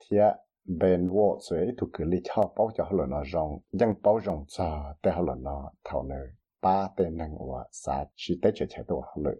[0.00, 0.16] thì
[0.64, 4.44] bên vô suy thuộc cứ lý cho bao cho hơi nó rong nhưng bao rong
[4.48, 6.28] cho tê hơi nó thảo nơi
[6.62, 9.34] ba tên nang wa sa chi te che che do halu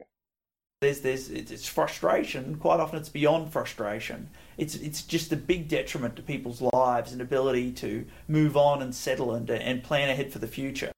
[0.80, 4.30] there's there's it's frustration quite often it's beyond frustration.
[4.56, 8.94] It's it's just a big detriment to people's lives and ability to move on and
[8.94, 10.92] settle and and plan ahead for the future.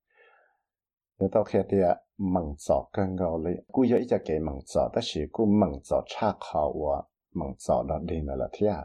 [1.20, 4.88] ta tao khia tia mang zo kan gao le ku yo ja ke mang zo
[4.94, 7.02] ta shi ku mang zo cha kha wa
[7.34, 8.76] mang zo da de na la thia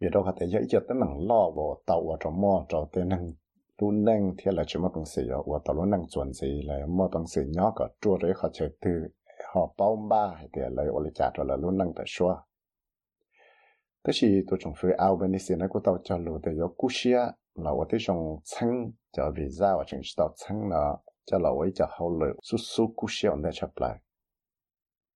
[0.00, 2.80] ye do kha te yo ja ta nang lo bo tao wa to mo to
[2.92, 3.26] te nang
[3.78, 6.86] tu nâng thì là chỉ một bằng sự ở tao lu nâng chuẩn gì là
[6.86, 8.90] một bằng sự nhỏ có chua rồi họ chơi từ
[9.54, 12.36] họ bao ba hay thì lấy ô trả rồi là luôn nâng tại xóa
[14.04, 17.18] thế thì tôi trong phía Albanese này của tao cho lũ để có cú xia
[17.54, 21.70] là tôi thấy trong chăng cho visa và chính tao chăng là cho là với
[21.74, 23.98] cho hậu lũ su su cú xia ở đây chấp lại.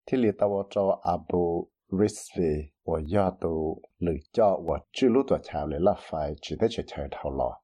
[0.06, 5.40] Thì li tao cho Abu Rizvi và do tôi lựa cho và chưa lúc tao
[5.44, 7.62] chào lại là phải chỉ để chơi thầu lọ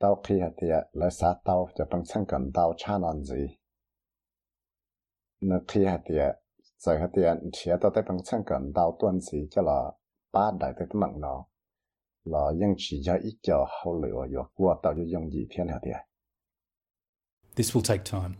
[0.00, 3.46] tao khi thì là xã tao cho bằng cần tao cha non gì
[5.68, 6.36] khi hạt tiệt
[6.78, 9.92] giờ hạt tiệt tao tới bằng cần đào tuần gì cho là
[10.32, 11.44] ba đại tới nó
[12.24, 12.38] là
[12.76, 16.10] chỉ cho ít cho hậu rồi qua tao cho dùng gì thiên hạt tiệt
[17.56, 18.36] This will take time.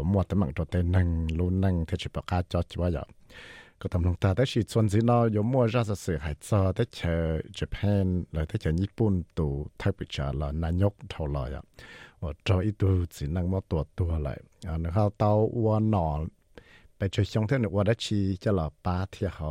[0.05, 0.69] ดแต่มังตนเลยเราอยาก
[1.71, 3.18] ไปหมู่ช
[3.80, 7.16] ก็ทำลงตาแต่ชีชวนสีนอยมัวราชสื่อหายจอแต่เชอ
[7.58, 9.50] ญี่ปุ่นเลยแต่เชอญี่ปุ่นตัว
[9.80, 11.64] ทักปิจาลนายกเท่าไรอะ
[12.22, 16.08] ว่าจออีตัวสีนังมัวตัวตัวเลยอ่านะครัเตาวัวนอ
[16.96, 19.48] ไปช่วยชงเท่านึกว่าได้ชีจะหล่อป้าที่เขา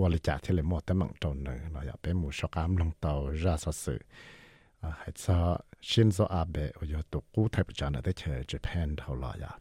[0.00, 3.12] วริจาที่เลยมดแต่มังตนเนอเราอยากไปมู่ชกามลงเตา
[3.44, 4.00] ราชสื่อ
[5.00, 5.38] หายจอ
[5.88, 9.52] ชินโซอาเบะโอโยตุกู้ทักปิจาลแต่เชอญี่ปุ่นเท่าไรอะ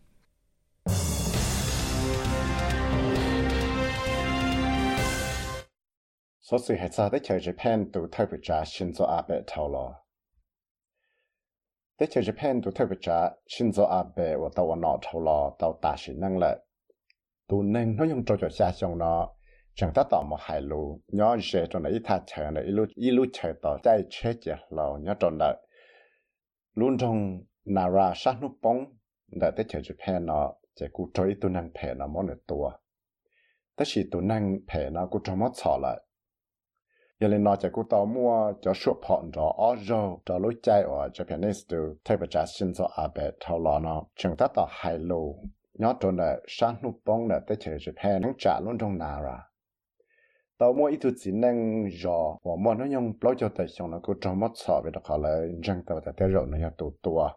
[6.58, 7.10] 所以係啥？
[7.10, 9.96] 啲朝 Japan 到 Taiwan 先做阿伯頭咯。
[11.98, 16.46] 啲朝 Japan 到 Taiwan 先做阿伯，我到我攞頭咯，到大學能力。
[17.48, 19.38] 到能 nó 用做做下上咯
[19.76, 22.90] ，chẳng ta tỏ một hải lù, nhớ sẽ cho nó ít thà chờ nó lu lúc
[22.96, 25.54] ít lúc chờ tỏ chạy chết chả lò nhớ cho nó
[26.76, 28.86] luôn trong nara sát nút bóng
[29.28, 32.72] đã tới chờ Japan nó chỉ cú trói tu năng phe nó món được tua,
[33.76, 36.02] tất chỉ tu năng phe nó cú trong mót sọ lại
[37.22, 40.54] giờ lên nó chỉ cụ tàu mua cho sụp phọn cho ó rô cho lối
[40.64, 44.48] chạy ở Japanese tu thay bởi trả xin cho abe thâu lò nó chẳng ta
[44.56, 45.36] tỏ hai lô
[45.74, 49.40] nhỏ trong này sát nút bóng đã tới chờ Japan nó trả luôn trong nara
[50.58, 54.00] tàu mua ít chỉ năng rõ và mua nó dùng lo cho tài sản nó
[54.04, 57.30] cứ trong mất sợ về đó là rằng tàu tại rồi nó tụ tua.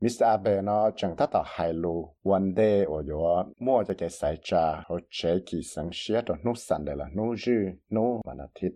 [0.00, 0.24] Mr.
[0.24, 4.38] Abe nó chẳng thắt tàu hai lù one day ở chỗ mua cho cái sai
[4.42, 7.52] trà, họ chế kỳ sáng xế cho nút sẵn để là nút dư
[7.90, 8.72] nút và nó thịt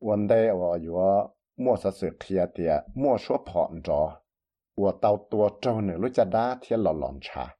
[0.00, 4.20] one day ở chỗ mua sa sự kia tiệt mua số phọn cho
[4.76, 7.56] và tàu tua trâu nữ lúc cha đá thiên lọ lọn trà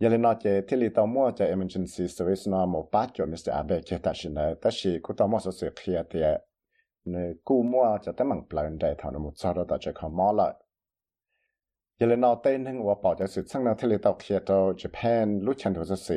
[0.00, 3.50] giờ lên nói chế thì tàu mua cho emergency service nó một bát cho Mr.
[3.52, 6.20] Abe chế tạ xin này ta chỉ cũng tàu mua số sự kia thì
[7.04, 10.08] nơi cú mua cho tới bằng plan đây thảo nó một sao đó ta khó
[10.08, 10.54] mò mua lại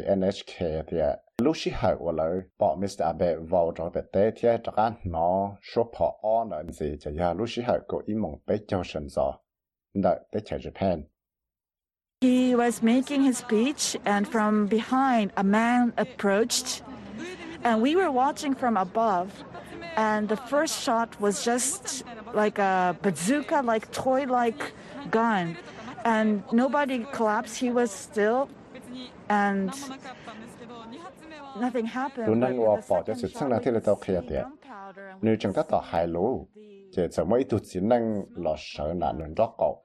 [0.01, 0.83] NHK
[12.21, 16.81] He was making his speech, and from behind, a man approached,
[17.63, 19.29] and we were watching from above.
[19.97, 24.73] And the first shot was just like a bazooka, like toy like
[25.11, 25.55] gun.
[26.05, 27.61] And nobody collapsed.
[27.61, 28.47] He was still,
[29.27, 29.71] and
[31.59, 32.27] nothing happened.
[32.27, 34.45] Lúc nãy 我 bỏ cho sự sang là thế là tao kia tiệt.
[35.21, 36.47] Nếu chẳng ta tao hài lũ,
[36.95, 39.83] chỉ sợ mấy tụt chỉ năng lo sợ nạn nên rót cậu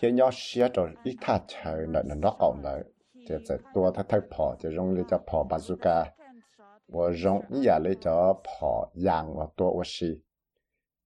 [0.00, 2.82] thì nhỏ xía rồi ít thà chờ nợ nợ nó cậu nợ
[3.28, 6.04] thì sẽ tua thay thay bỏ thì rong lấy cho bỏ bazooka
[6.88, 10.06] và rong à lấy cho bỏ yang và tua xì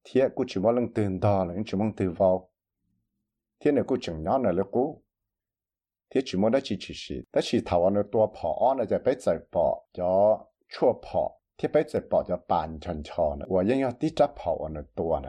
[0.05, 2.48] thì cũng chỉ mong lần tiền đó là chỉ mong từ vào
[3.59, 5.03] 天呢，过种伢呢了过，
[6.09, 15.29] 天起码那起起是，但是台湾呢多跑呢就被在跑叫错跑，天被在跑叫半成错呢，我应要低着跑呢多呢。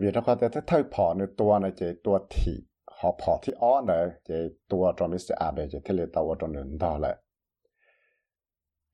[0.00, 2.52] vì nó có thể thay phỏ nữa tua này chỉ tua thị
[2.84, 4.34] họ phỏ thì ó này chỉ
[4.68, 7.16] tua trong cái sẽ à về chỉ thế là tàu trong nền đó lại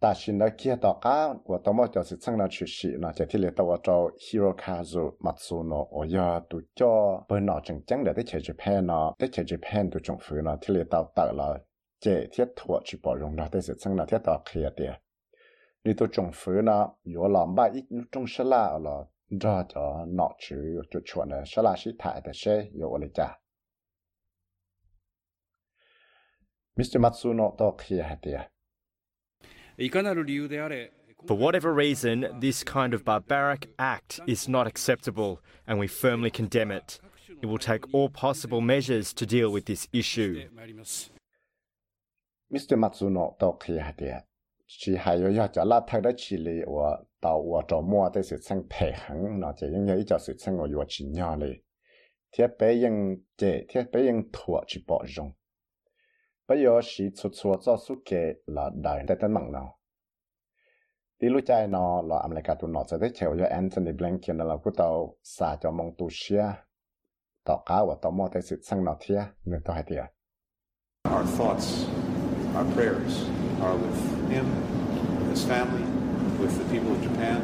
[0.01, 2.89] ta xin nó kia tao cá và tao mới cho sự sang nó chịu sĩ
[2.99, 6.41] nó chỉ thế là tàu cho Hirokazu Matsuno ở nhà
[6.75, 10.17] cho bên nó chẳng chẳng để tới chơi Japan nó tới chơi Japan tụ trong
[10.21, 11.59] phủ nó thế là tao tạo là
[12.01, 14.85] chỉ thiết thuộc chỉ bảo dùng nó tới sự sang nó thiết tao kia đi
[15.85, 19.05] đi tụ trong phủ nó có làm ba ít trong sân là là
[19.41, 23.11] ra cho nọ chữ cho chuẩn là sẽ là sĩ thải để sẽ có lấy
[23.15, 23.29] trả
[26.77, 27.01] Mr.
[27.01, 28.54] Matsuno to kia hạt tiệt
[31.27, 36.71] For whatever reason, this kind of barbaric act is not acceptable, and we firmly condemn
[36.71, 37.01] it.
[37.43, 40.49] It will take all possible measures to deal with this issue.
[42.53, 42.77] Mr.
[42.79, 44.25] Matsuno to kia hạt tiệt
[44.67, 48.11] chỉ hay yo ya cho la thay đó chỉ li wa tàu wa cho mua
[48.15, 51.05] tới sự sang thể hẳn nó chỉ những cái cho sự sang wa yo chỉ
[51.05, 51.53] nhỏ li
[52.33, 55.31] thiết bé những chế thiết bé những thua chỉ bỏ rong
[56.49, 59.79] bây giờ sĩ chút chút cho số kế là đại tại tân mạng nào
[61.21, 64.57] đi lúc chạy nó là America tụi nó sẽ thấy chiều cho Anthony Blinken là
[64.65, 66.45] của tàu xả cho mong tu xia
[67.45, 70.05] tàu cá và tàu mua tới sự sang nó thia nên tàu hay tiệt
[71.11, 71.87] Our thoughts,
[72.57, 73.29] our prayers
[73.61, 74.45] are with him,
[75.19, 75.85] with his family,
[76.41, 77.41] with the people of Japan.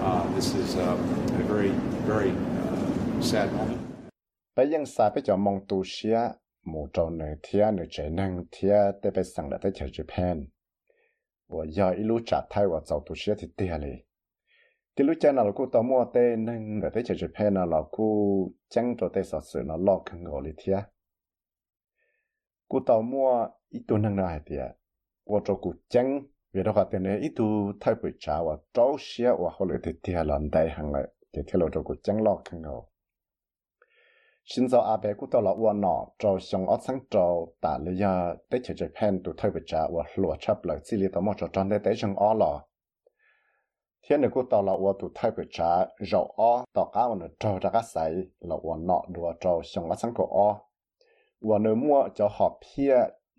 [0.00, 0.96] Uh, this is uh,
[1.40, 1.70] a very,
[2.08, 3.80] very uh, sad moment.
[4.56, 6.20] Bây giờ sai bây giờ mong tu xia,
[6.64, 10.44] một trong nửa thiên nửa trái năng thiên để phải sang lại tới chợ Japan.
[11.48, 14.04] Và giờ ít trả thay và giàu tu sửa thì tiền này.
[14.96, 17.78] Thì lúc cha nào cũng tao mua tê nâng lại tới chợ Japan nào là
[17.90, 18.52] cũng
[18.98, 20.78] cho tê sợ sự nó lo khăn ngồi lại thiên.
[22.68, 24.56] Cú mua ít tu nâng lại thì
[25.26, 26.20] và cho cú chẳng
[26.52, 27.44] vì đó cả tiền này ít tu
[27.80, 31.60] thay buổi và trâu sửa và họ lại thì tiền lần hàng lại, thì theo
[31.60, 32.62] lộ cho cú chẳng lo khăn
[34.44, 36.06] xin do abe cũng tao là uo nọ.
[36.18, 39.82] Trâu xong ở sáng trâu tả lý do tới chợ Japan tụ thay về trả
[39.82, 42.60] u lúa chấp lại xí lý tao mong cho tròn đây tới xong ở lọ
[44.08, 47.14] thiên nữ cũng tao là uo tụ thay về trả rậu ở tao cá uo
[47.14, 50.58] nọ trâu ra cá sấy là uo nọ đùa trâu xong ở sáng cổ ở
[51.40, 52.96] uo nữ mua cho họ pia,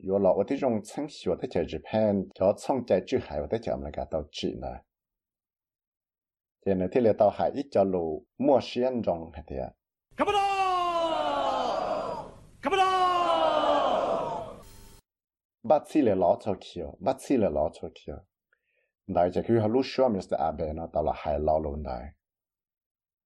[0.10, 3.40] uo là uo tới trong sáng sửa tới chợ Japan cho xong chạy chữ hải
[3.40, 4.82] uo tới chợ mà cả tao chị nè.
[6.66, 9.70] Thiên nữ thì là tao hải ít cho lù, mua xiên rong thế à
[12.66, 14.58] Capital!
[15.62, 18.16] Bazile la Tokyo, bazile la Tokyo.
[19.16, 21.98] Dai จะคือฮัลลูชัวมิสเตอร์อาเบนะตลอดหายลอลงได้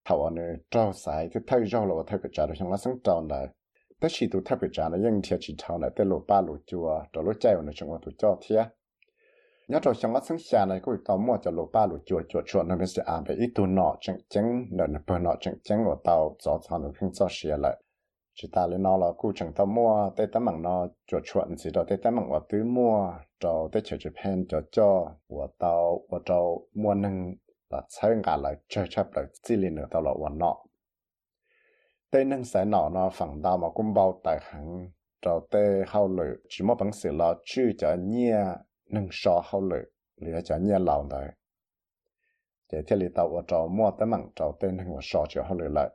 [0.06, 3.42] ถ้าวันนี้เจ้าสายที่เท่าย่อเราว่าเท่ากับจ่าเราชงละสังเจ้าได้
[3.98, 8.60] แต่ชีตัวเท่ากับจ่าเนี่ยยังเทียชีเท่าไหนแต่ลูกป้าลูกจัวตัวลูกใจวันนี้ชงว่าตัวเจ้าเทีย
[9.72, 17.76] ยอดเราชงละสังชาในก็อีกต่อมั่วจะลูกป้าลูกจัวจัวชวนนั่นเป็นเสียอาเบอีตัวหนอจังจังเดินเปิดหนอจังจังว่าเตาจอดทางหนึ่งขึ้นจอเสียเลย
[18.42, 21.58] chỉ ta lên nó là cụ chẳng ta mua, tê ta mảng nó cho chuẩn
[21.58, 23.14] gì đó tê ta mảng và tưới mua.
[23.40, 27.36] Cho tê chờ chụp hen cho cho và tao và tao mua nâng,
[27.70, 30.58] là chơi ngả lại chơi chấp lại chỉ liền nữa tao là và nọ.
[32.12, 34.92] Tê nâng sẽ nọ nó phẳng đào mà cũng bao tài hẳn.
[35.22, 38.46] Cho tê hao lử chỉ mua bằng sự là chữ cho nhia,
[38.90, 39.84] nâng so hao lử
[40.22, 41.28] lừa cho nhia lâu đấy
[42.72, 45.44] để thiết lý tao và tao mua tê mảng cho tê nâng và so cho
[45.44, 45.90] hao lử lại.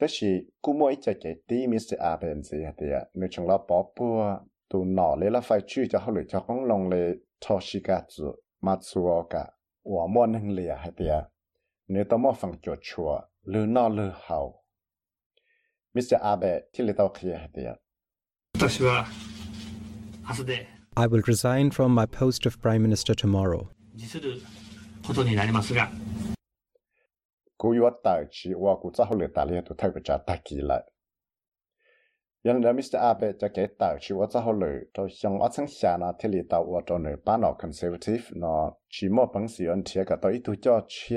[0.00, 3.58] Peshi kumo icha ke ti mi se a ben si ha tia nu chung la
[3.58, 4.06] po pu
[4.70, 7.80] tu no le la fai chu cha ho le cha kong long le to shi
[7.80, 8.32] ka zu
[8.62, 9.44] ma tsu o ka
[9.84, 11.28] wa mo nang le ha tia
[11.88, 14.48] nu to mo fang cho chua lu no lu hao
[15.94, 16.18] Mr.
[16.22, 17.74] Abe ti le to khia ha tia
[18.56, 19.04] Watashi wa
[20.30, 23.68] asu de I will resign from my post of prime minister tomorrow.
[23.96, 24.40] 実する
[25.06, 25.90] ことになりますが
[27.60, 30.36] cú yếu tài chỉ và cú chắc lừa tài liên tụ thay của cha ta
[30.44, 30.90] kỳ lại.
[32.42, 35.66] Yên là Mr Abe cho kể tài chỉ và chắc lừa cho xong ở sân
[35.68, 39.48] xia na thế lý tàu và cho nửa ba nọ conservative nó chỉ một bằng
[39.48, 41.16] sự ân thiệt cả tới tụ cho chi.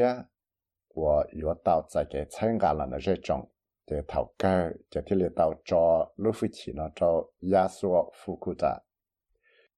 [0.96, 3.46] và yếu tàu tại cái chân gà là nó rất chong,
[3.91, 7.24] để thảo cơ cho thế lý tàu cho lúc phi chỉ nó cho
[7.54, 8.80] Yasuo Fukuda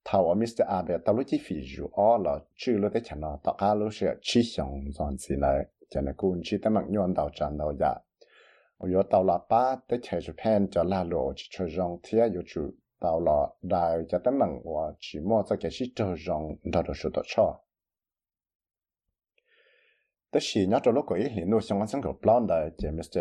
[0.05, 3.21] thảo ở Mr Abe tao lúc chỉ phi dù ó là chữ lúc đấy chẳng
[3.21, 6.69] nó tao cá lúc sẽ chỉ xong dọn gì này cho nên cũng chỉ ta
[6.69, 7.95] mặc nhuận đầu tràn đầu dạ.
[8.77, 10.35] Ở chỗ tàu là ba tới chạy chụp
[10.71, 12.61] cho la lộ chỉ chơi rong thia ở chỗ
[13.61, 17.59] đại cho ta mặc và chỉ mua cho cái chỉ chơi rong đó là cho.
[20.31, 23.19] Tới khi nhớ lúc ấy hiện nội xong anh sang cầu blonde đấy chỉ Mr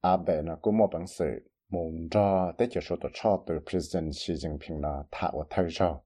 [0.00, 4.12] Abe nó cũng mua bằng sự muốn cho tới chỉ số đó cho từ President
[4.14, 6.00] Xi Jinping là thảo thay cho.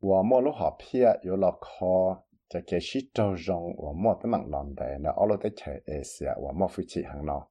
[0.00, 2.22] Và mua lúc họ phía có là khó
[2.52, 7.42] จะเกชิโจจงว่ามัวเป็นมังลอนแต่เนาะเอาลงได้เฉยเอเชียว่ามัวฟิชิหังเนาะ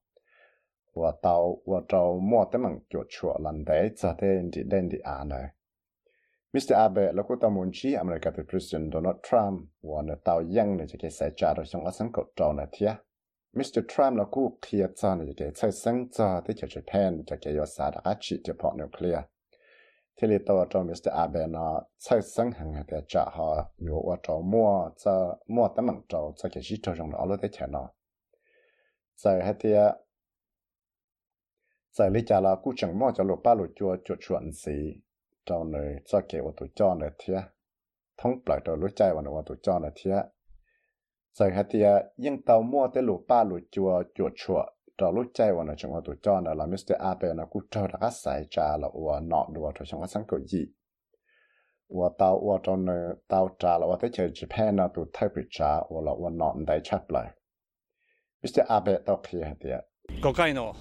[0.99, 1.35] ว่าเตา
[1.69, 5.45] ว่าเตามัวเป็นมังจวดชัวลันแต่จะเดินดิเดินดิอาเนาะ
[6.53, 12.91] มิสเตอร์อาเบะแล้วก็ตามุนชีอเมริกาเป็นประธานโดนัลด์ทรัมป์ว่าเนาะเตายังเนี่ยจะเกษจาร์ส่งอสังกตเตาเนาะเทีย
[13.57, 19.23] มิสเตอร์ทรัมป์แล้วก็เคลียร์จานเนี่ยจะเกษสังจาที่จะจะแทนจะเกยศาสตร์อาชีพเฉพาะนิวเคลียร์
[20.16, 21.52] งเนี่ยจะเกิดใส่จาร์ของอสังกตเจ้าเนี่ยเทีย Mr.
[21.52, 21.54] Trump là cú kia cho này cái chơi sinh cho tới cho Japan cho cái
[21.54, 21.56] yếu sa đã chỉ cho bọn nuclear.
[21.56, 21.62] Thế thì tôi cho Mr.
[21.64, 25.68] Abe nó chơi sinh hàng hàng cái trả họ yếu ở cho mua cho mua
[25.76, 27.88] tấm bằng cho cho cái gì cho trong đó lúc đấy chả nó.
[29.16, 29.74] Giờ hay thì
[31.92, 34.92] giờ lý trả là cú chẳng mua cho lục ba lục chua chuột chuẩn gì
[35.46, 37.34] trong này cho cái ô tô cho này thì
[38.16, 40.10] thông lại cho lúc chạy vào nó ô tô cho này thì
[41.32, 41.84] giờ hạt thì
[42.16, 44.64] những tàu mua tới lũ ba lũ chùa chùa chùa
[44.98, 46.92] cho lúc chạy vào nó trong họ tụ cho nó là Mr.
[46.98, 50.40] Abe nó cũng cho đã sai trả là ủa nọ đùa cho trong sáng cầu
[50.46, 50.66] gì
[51.88, 52.92] ủa tàu ủa trong nó
[53.28, 56.30] tàu trả là ủa tới chơi Japan nó tụ thay bị trả ủa là ủa
[56.30, 57.30] nọ đại chấp lại
[58.42, 58.62] Mr.
[58.68, 59.70] Abe tao kia hạt thì
[60.22, 60.74] 5回の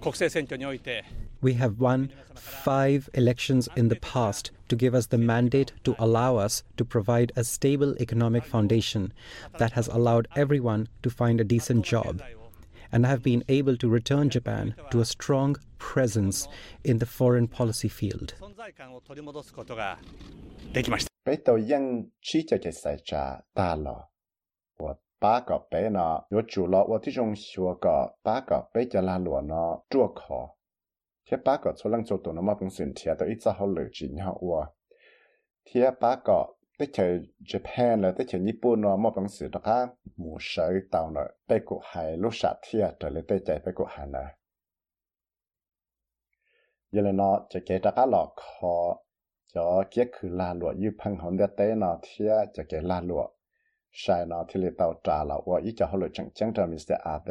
[0.00, 1.04] 国政選挙において
[1.40, 6.36] We have won five elections in the past to give us the mandate to allow
[6.36, 9.12] us to provide a stable economic foundation
[9.58, 12.20] that has allowed everyone to find a decent job
[12.92, 16.46] and have been able to return Japan to a strong presence
[16.82, 18.34] in the foreign policy field.
[21.24, 24.10] 被都因起这个赛查大了，
[24.78, 29.54] 我八个被呢，有主了我这种学个八个被加拉罗呢
[29.90, 30.54] 做考。
[31.30, 33.66] thế bác có số lần số tụ nó mà bằng sườn thiệt tới ít ra họ
[33.66, 34.66] lựa chỉ nhau ua
[35.64, 39.47] thế bác có tới chờ Japan là tới chờ Nhật Bản nó mà bằng sự
[39.51, 43.39] đó ha mù sợ tàu nó tới cụ hải lúc sạt thiệt trở lại tới
[43.45, 44.19] chạy tới cụ hải nè
[46.91, 48.75] giờ là nó จะเกิดตะกาหลอกคอ
[49.53, 53.23] จะเกี้ยคือลาหลวยืพังหอนเดเตเนาะเทียจะเกิดลาหลว
[54.01, 57.27] ช่เนาะที่เลเต่าจ่าละว่าอีจะหลวจังจังจามิสเตอาเบ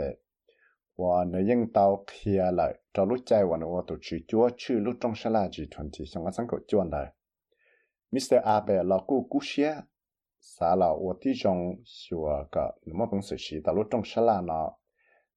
[1.01, 7.07] ว่าเนยังเต่าเคียเลยจะรู้ใจวันว่าตัวชื่อจัวชื่อลูกจงชลาจีทวนที่สังกัสังกจวนเลย
[8.13, 8.41] Mr.
[8.45, 9.81] Abe là cô cú xe,
[10.41, 14.03] xả là ô tí trong sửa cả nếu mà bằng sự sĩ ta lúc trong
[14.05, 14.71] sá là nó,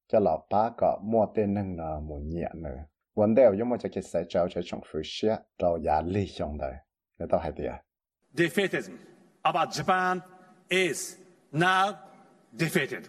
[0.08, 2.76] cho là ba cả mua tên nâng là một nhẹ nữa.
[3.14, 6.26] Vấn đề là mà cho cái xe trao cho trong phía xe, trao giá lý
[6.34, 6.74] trong đời.
[7.18, 7.72] Nếu tao hãy tìa.
[8.34, 8.92] Defeatism
[9.42, 10.20] about Japan
[10.68, 11.16] is
[11.52, 11.92] now
[12.58, 13.02] defeated.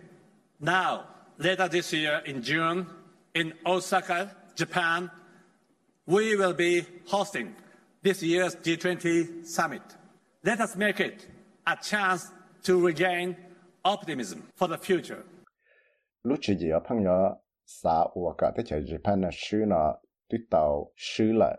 [0.60, 1.04] Now,
[1.38, 2.86] later this year in June,
[3.34, 5.08] in Osaka, Japan,
[6.08, 7.48] we will be hosting
[8.08, 9.82] this year's G20 summit.
[10.42, 11.28] Let us make it
[11.66, 12.32] a chance
[12.64, 13.36] to regain
[13.84, 15.24] optimism for the future.
[16.24, 17.36] lúc chỉ gì ở nhỏ
[17.66, 18.04] xã
[18.38, 19.96] cả thế giới Japan là sư nó
[20.30, 21.58] tuyết tàu sư lại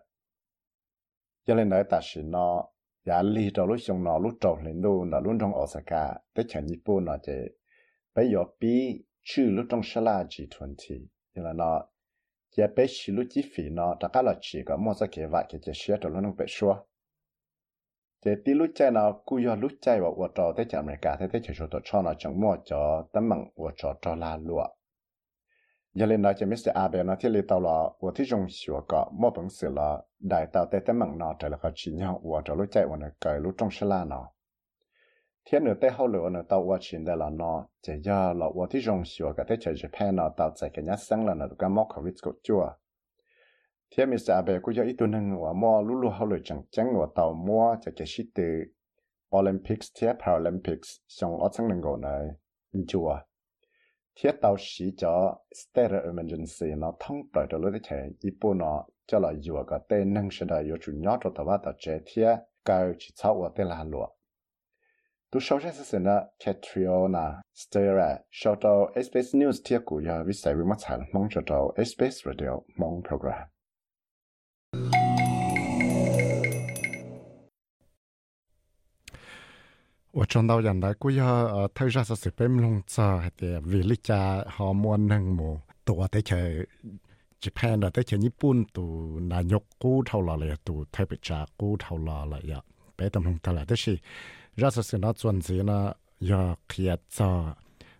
[1.46, 2.64] cho nên nói ta sĩ nó
[3.05, 4.32] giá lý lúc xong nó lúc
[4.64, 5.05] lên đô
[5.40, 7.16] trong Osaka thế giới Nhật Bản nó
[8.14, 11.88] bây giờ bị chữ lúc trong Shala G20 cho nên nó
[12.59, 15.26] chỉ bé chỉ lúc chi phí nó đã cả là chỉ có mua ra kế
[15.26, 16.74] vải cái chế xe cho lúc nó bé xua
[18.24, 21.16] chế tí lúc chạy nó cú yo lúc chạy vào vào trò tới chợ cả
[21.20, 24.36] thế thế chỉ cho cho nó chẳng mua cho tấm bằng vào trò cho là
[24.36, 24.66] lụa
[25.94, 26.68] giờ lên nói cho Mr.
[26.74, 30.02] Abe nó thiết lý tàu là vào ที่ dùng sửa có mua bằng sửa là
[30.18, 32.86] đại tàu tới tấm bằng nó trở lại khó chỉ nhau vào trò lúc chạy
[32.86, 34.28] vào nó cởi lúc trong xe sala nó
[35.51, 35.74] thiên nữa
[36.80, 37.30] chỉ là
[40.72, 42.14] cái nhát là nó cái móc covid
[43.96, 44.07] thế
[44.76, 45.82] cho mua
[46.44, 46.62] chẳng
[47.32, 47.76] mua
[48.07, 48.26] shit
[49.36, 51.82] Olympics thế Paralympics xong ở lần
[54.22, 54.32] thế
[54.96, 57.16] cho state emergency nó thông
[57.51, 57.72] cho lối
[59.07, 59.64] cho là vừa
[60.05, 60.46] nâng cho
[62.07, 62.36] thế
[62.99, 63.14] chỉ
[63.64, 63.84] là
[65.30, 71.00] Tu shoshe se sena Catriona Stera shoto SBS News tia ku ya visai wi matsan
[71.12, 73.48] mong shoto SBS Radio mong program.
[80.12, 83.82] và trong đầu dành đã cuối giờ thay ra sự bếm lông chờ thì vì
[83.82, 86.66] lý cha họ muốn nâng mù tụa tới chơi
[87.40, 91.06] Japan là tới chơi Nhật Bản tụ là nhục cú thâu lò lại tụ thay
[91.10, 92.60] bị trả cú thâu lò lại vậy
[92.98, 93.98] bé tâm hồn ta là tới gì
[94.57, 95.79] กู้เท่าไรอ่ะไปตำรวจตลาดแต่สิรัฐสินะส่วนสีนะ
[96.25, 97.31] อยากเคลียร์จะ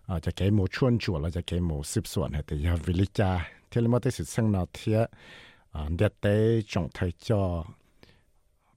[0.08, 3.32] อ่าจะแก้หมูชวนจั่วแล้วจะแก้หมูสิบส่วนแต่อยากวิลิจา
[3.68, 5.00] เที่ยวมาได้สิสังนาเทีย
[5.74, 6.26] อ่าเดียเต
[6.72, 7.44] จงไทยจอ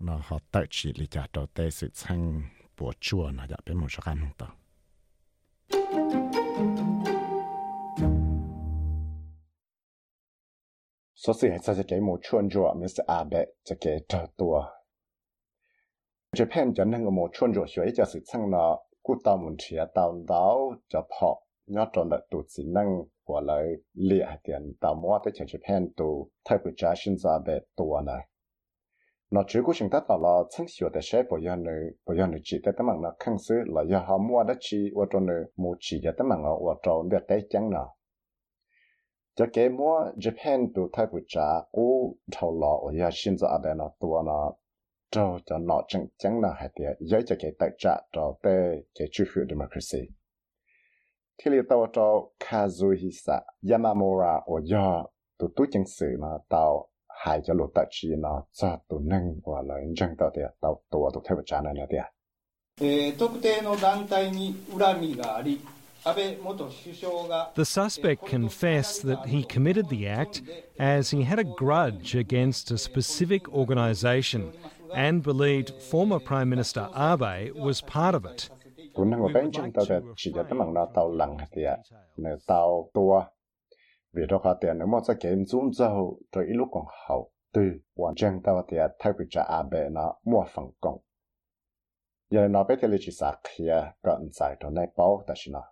[0.07, 2.21] นะเขาตัดชีลิจาตัวเตสิสัง
[2.77, 4.49] ปวดจั่วนะจะเป็นหมูชกันต่อ
[11.27, 13.03] số sự sẽ sẽ cái một chuồn rùa Mr.
[13.07, 14.63] Abe sẽ cái trở tua
[16.38, 19.86] Japan cho nên một chuyên rùa xuôi cho sự sang nó cú tàu muốn chia
[19.96, 23.64] tàu đảo cho họ nhớ tròn được tụ chỉ năng của lại
[23.94, 28.02] lìa tiền tàu mua tới cho Japan tụ thay bởi trả xin ra về tua
[28.06, 28.28] này
[29.32, 32.28] nó chỉ có chúng ta tàu là chẳng hiểu để sẽ bảo nhân nữ bảo
[32.28, 35.26] nữ chỉ để tấm nó khăng sư là do họ mua đất chi và tròn
[35.26, 37.70] nữ một chỉ để tấm nó và tròn để tay chẳng
[39.36, 43.48] cho cái mua Japan tụ thay bởi trả cú thầu lọ và ya xin ra
[43.64, 44.24] về nó tua
[45.11, 48.83] cho cho nó chẳng chẳng là hay tiệt giới cho cái tài trả cho tê
[48.99, 50.09] cái chủ hữu democracy
[51.39, 53.41] thì liệu tao cho Kazuhisa
[53.71, 55.03] Yamamura và ya
[55.39, 59.41] tụ tụ chẳng sự mà tao hai cho lột tạ chi nó cho tụ nâng
[59.45, 62.05] và lời chẳng tao tiệt tao tua tụ thay bởi trả này là tiệt
[62.79, 65.59] えー、特定の団体に恨みがあり
[67.55, 70.43] The suspect confessed that he committed the act
[70.79, 74.53] as he had a grudge against a specific organisation
[74.96, 78.52] and believed former Prime Minister Abe was part of it.
[84.14, 87.32] vì đó khá tiền nếu mà sẽ kiếm zoom dâu rồi ít lúc còn hậu
[87.54, 87.62] từ
[87.96, 90.98] hoàn trang tao thì thay vì trả abe nó, mua phần công
[92.30, 95.64] giờ nó biết thì chỉ sạc kia còn giải cho này bao ta xin nó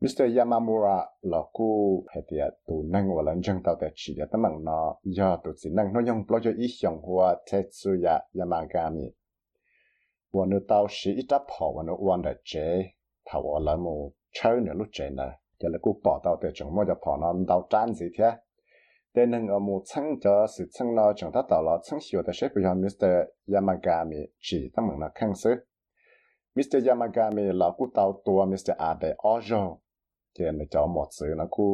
[0.00, 0.36] Mr.
[0.36, 4.42] Yamamura là cô hệ tiệt tù năng và lần chân tàu tiệt chỉ để tấm
[4.42, 9.10] mạng nó do tù chỉ năng nó dùng bao cho ý xong hoa Tetsuya Yamagami
[10.32, 12.82] và nó tàu sĩ ít đáp họ và nó quan đại chế,
[13.26, 15.38] thảo ở lại mù chơi nữa lúc chế nè.
[15.60, 18.30] giờ là cô bỏ tàu tiệt chúng mô cho bỏ nó tàu tràn gì thế
[19.14, 22.22] để nâng ở mù chân cho sự chân nó chúng ta tàu là chân hiểu
[22.26, 23.06] để sẽ bây giờ Mr.
[23.54, 25.56] Yamagami, chỉ tâm mạng nó khăn sức
[26.54, 26.88] Mr.
[26.88, 28.72] Yamagami là cô tàu tua Mr.
[28.78, 29.76] Abe Ojo
[30.38, 31.64] thì nó cho một sự nó cứ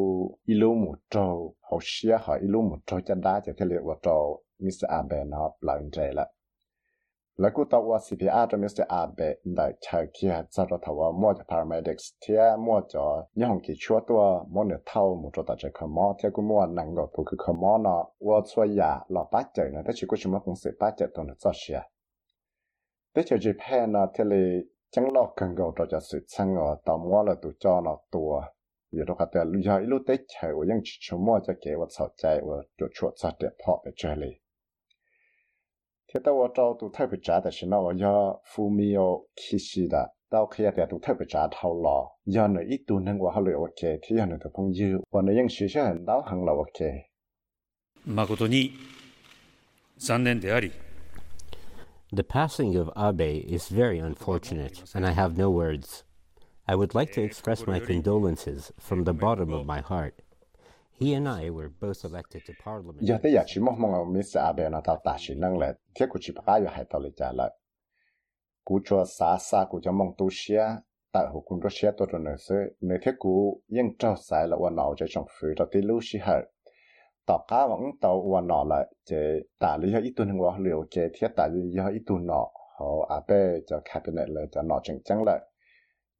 [0.46, 3.98] ilu một trâu hậu xia họ ilu một trâu chân đá cho cái liệu vào
[4.02, 4.86] trâu Mr.
[4.88, 6.26] Abe nó lại như vậy là
[7.40, 9.18] แล้วกูตัวว่า CPR จะมีสเตอร์อาเบ
[9.56, 13.04] ได้ใช้เคียจะรถว่ามั่วจะ paramedics เทียมั่วจะ
[13.40, 14.22] ยังคงกี่ชั่วตัว
[14.54, 21.80] มั่วเนี่ยเท่ามั่วจะตัดใจขมอเทียกูมั่วนังก็ตัวคือขมอเนาะว่าช่วยยาหลอป้าเจอเนาะแต่ชิกูชิมคงเสียป้าเจอตัวเนี่ยจะเชีย
[23.12, 24.34] แต่เจอจีแพ้เนาะเทเล
[24.94, 28.30] จังหลอกกันก็จะสืบช่างเนาะต่อมั่วเลยตัวจอเนาะตัว
[28.94, 34.40] 有的话的路上一路在走，我用去出没在给我吵架，我就出差的跑到这里。
[36.06, 42.16] 听到我找都特别渣的是那我要父母要气死的，到开的都特别渣头了。
[42.26, 47.10] 要那一度能我好了我给，他要那个朋友，我那用学校很老很了我给。
[48.06, 48.72] 誠に
[49.98, 50.70] 残念であり。
[52.12, 56.04] The passing of Abe is very unfortunate, and I have no words.
[56.66, 60.14] I would like to express my condolences from the bottom of my heart.
[61.00, 63.00] He and I were both elected to parliament.
[63.00, 64.40] giờ tới giờ chỉ mong mong Mr.
[64.40, 67.12] Abe nó tao ta chỉ năng là thiết của chỉ bác ai hay tao lấy
[67.16, 67.50] trả lại
[68.64, 70.64] cú cho xa xa cú cho mong tu xia
[71.12, 74.48] tại hồ cung đó xia tôi rồi nữa sẽ nếu thiết cú yên trao sai
[74.48, 76.40] là quan nào cho trong phía đó tí lưu xí hở
[77.26, 80.84] tao cá vẫn tao quan nào lại chế ta lý do ít tuần hoa liệu
[80.90, 82.46] chế thiết ta lý do ít tuần nọ
[82.78, 85.40] họ Abe cho cabinet là cho nọ chẳng chẳng lại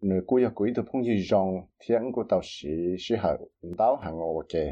[0.01, 2.69] người cô yêu quý tôi phong như rong thiên của tàu sĩ
[2.99, 4.63] sĩ hậu đáo hàng ok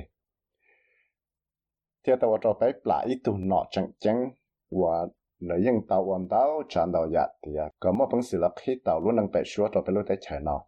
[2.05, 4.31] thiên tàu cho bé lại ít tu nọ chẳng chẳng
[4.71, 5.07] và
[5.39, 8.53] người dân tàu hoàn đáo chẳng đào dạ yat thì có một bằng sự lập
[8.57, 10.65] khi tàu luôn đang bé xua cho bé lúc tới chờ nọ.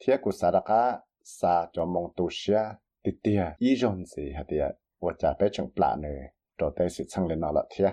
[0.00, 2.62] Thiên cú sa đaka sa cho mong tu xia
[3.02, 4.64] tít tia ý rong gì hả tia
[5.00, 6.22] và cha bé chẳng lạ nữa
[6.58, 7.92] cho tới sự sang lên nọ là thiên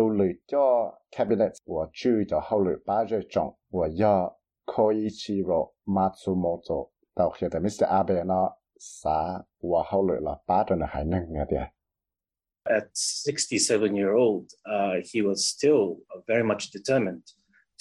[0.00, 4.36] tu lì cho cabinet 我去就后来八月中我要
[4.66, 7.86] Koichiro Matsumoto tàu hiện tại Mr.
[7.86, 11.56] Abe nó xã và hậu lệ là ba trên là hải năng nghe đi.
[12.64, 15.96] At 67 year old, uh, he was still
[16.26, 17.22] very much determined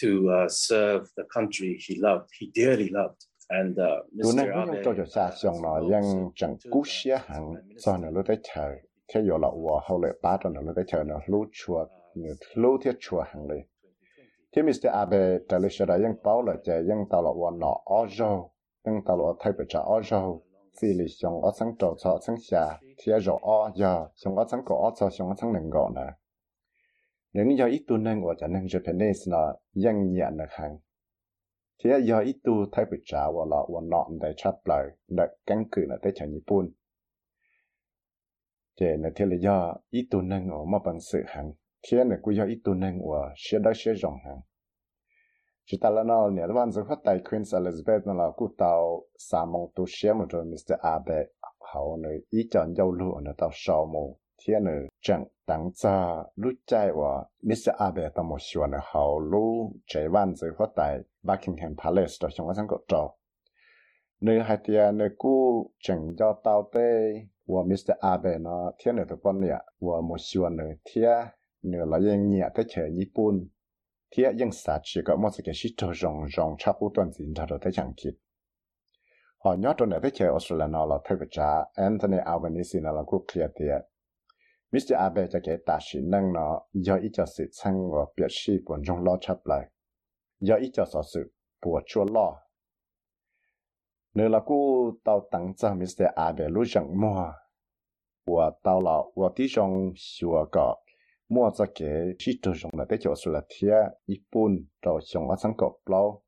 [0.01, 3.19] to uh, serve the country he loved, he dearly loved.
[3.49, 4.51] And uh, Mr.
[4.53, 4.81] Abe...
[4.85, 8.75] cho cho xa xong nó yang chẳng cú xia hẳn do nó lúc tới chờ.
[9.07, 11.85] Thế giờ là và hậu lệ ba trên là lúc tới chờ nó lúc chùa,
[12.54, 13.60] lâu thiết chùa hàng lì
[14.56, 17.22] thế mình sẽ à về trả lời sẽ là những báo là chạy những tàu
[17.22, 18.54] lọ nọ ở rau.
[18.84, 20.42] Những tàu lọ thay bởi trả ở rau.
[20.80, 22.78] Xì lì xong ở sáng trầu sợ sáng xà.
[22.98, 25.94] Thì ở ở giờ xong ở sáng cổ ở sợ xong ở sáng nền gọn
[25.94, 26.06] nè.
[27.32, 30.50] Nếu giờ ít tu nên của trả nên cho thế nên là những nhận được
[30.50, 30.78] hàng.
[31.84, 35.24] Thì giờ ít tu thay bởi trả và lọ quan nọ để chấp lời để
[35.46, 36.72] căn cứ là tới trả nhị bún
[38.80, 41.52] thế nên thế là giờ ít tu nên ở mà bằng sự hàng
[41.82, 44.40] thiên này cũng do ít tu nên và sẽ đã sẽ rộng hàng
[45.66, 49.02] chỉ ta là nó nhà văn giờ phát tại Queen Elizabeth nó là cụ tàu
[49.18, 50.74] sa mong tu sẽ một rồi Mr.
[50.82, 51.24] Abe
[51.74, 56.06] hậu này ý chọn dâu lưu nó tàu sau mù thiên này chẳng tăng cha
[56.36, 57.70] lúc chạy và Mr.
[57.78, 62.28] Abe tàu một số này hậu lúc chạy văn giờ phát tại Buckingham Palace đó
[62.32, 63.14] trong cái cột trò
[64.20, 67.12] nơi hai tia nơi cũ chẳng cho tàu tê
[67.46, 67.92] và Mr.
[68.00, 71.26] Abe nó thiên này tụi con nè và một số này thiên
[71.66, 73.34] เนื้อละยังเหนียดเฉยญี่ปุ่น
[74.10, 78.14] เทียยังสัตว์ก็มอสเกชิตรองรองชาปูต้นสินทารเทชังคิด
[79.42, 83.74] หอนยอดตัวเนื้อเฉยออสเตรเลียนเราเทกจ้าแอนโทนีอัลเบนิสินเราคุเคลียเตีย
[84.72, 86.52] มิสเตอร์อาเบจะเกตาชินนั่งเนาะ
[86.86, 89.62] ย่ออิจฉาสิช่างว่าเปียชีปนจงล้อชับเลย
[90.48, 91.26] ยออิจฉาสอสุบ
[91.62, 92.28] ปวดชั่วล้อ
[94.14, 94.64] เนื้อละกู้
[95.02, 97.18] เตาตั้งใจมิสเตอร์อาเบรู้จังมั่ว
[98.32, 99.70] ว่าเตาเราว่าที่จง
[100.14, 100.68] ชัวก็
[101.30, 103.76] mua ra cái chỉ trừ dùng là để cho sự là thia
[104.06, 106.22] ít bún rồi dùng ở sang cột lâu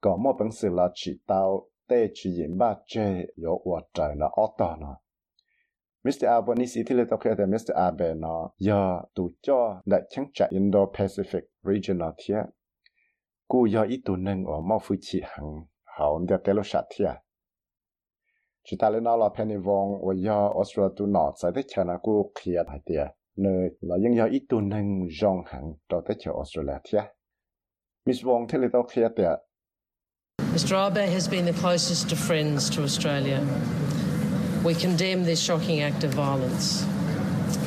[0.00, 4.16] có mua bằng sự là chỉ tao tê chỉ yên ba chê yếu quả trời
[4.16, 4.96] là ở đó nó
[6.04, 6.26] Mr.
[6.26, 7.74] Albanese thì lấy tao khai Mr.
[7.74, 12.42] Abe nó giờ tụ cho đại chẳng chạy Indo-Pacific regional thia
[13.48, 15.66] cú giờ ít tụ nâng ở mau phu chỉ hằng
[15.98, 17.10] hậu để tế lo sát thia
[18.64, 21.84] chỉ ta lên nó là Penny Wong và giờ Australia tụ nọ sẽ tới chờ
[21.84, 26.02] nó cú kia hay tiệt nơi là những giờ ít tuần năng rong hẳn cho
[26.08, 27.02] tới chỗ Australia thia.
[28.06, 29.38] Miss Wong thế là tao kia tiệt.
[30.52, 33.40] Mr Abe has been the closest of friends to Australia.
[34.64, 36.84] We condemn this shocking act of violence.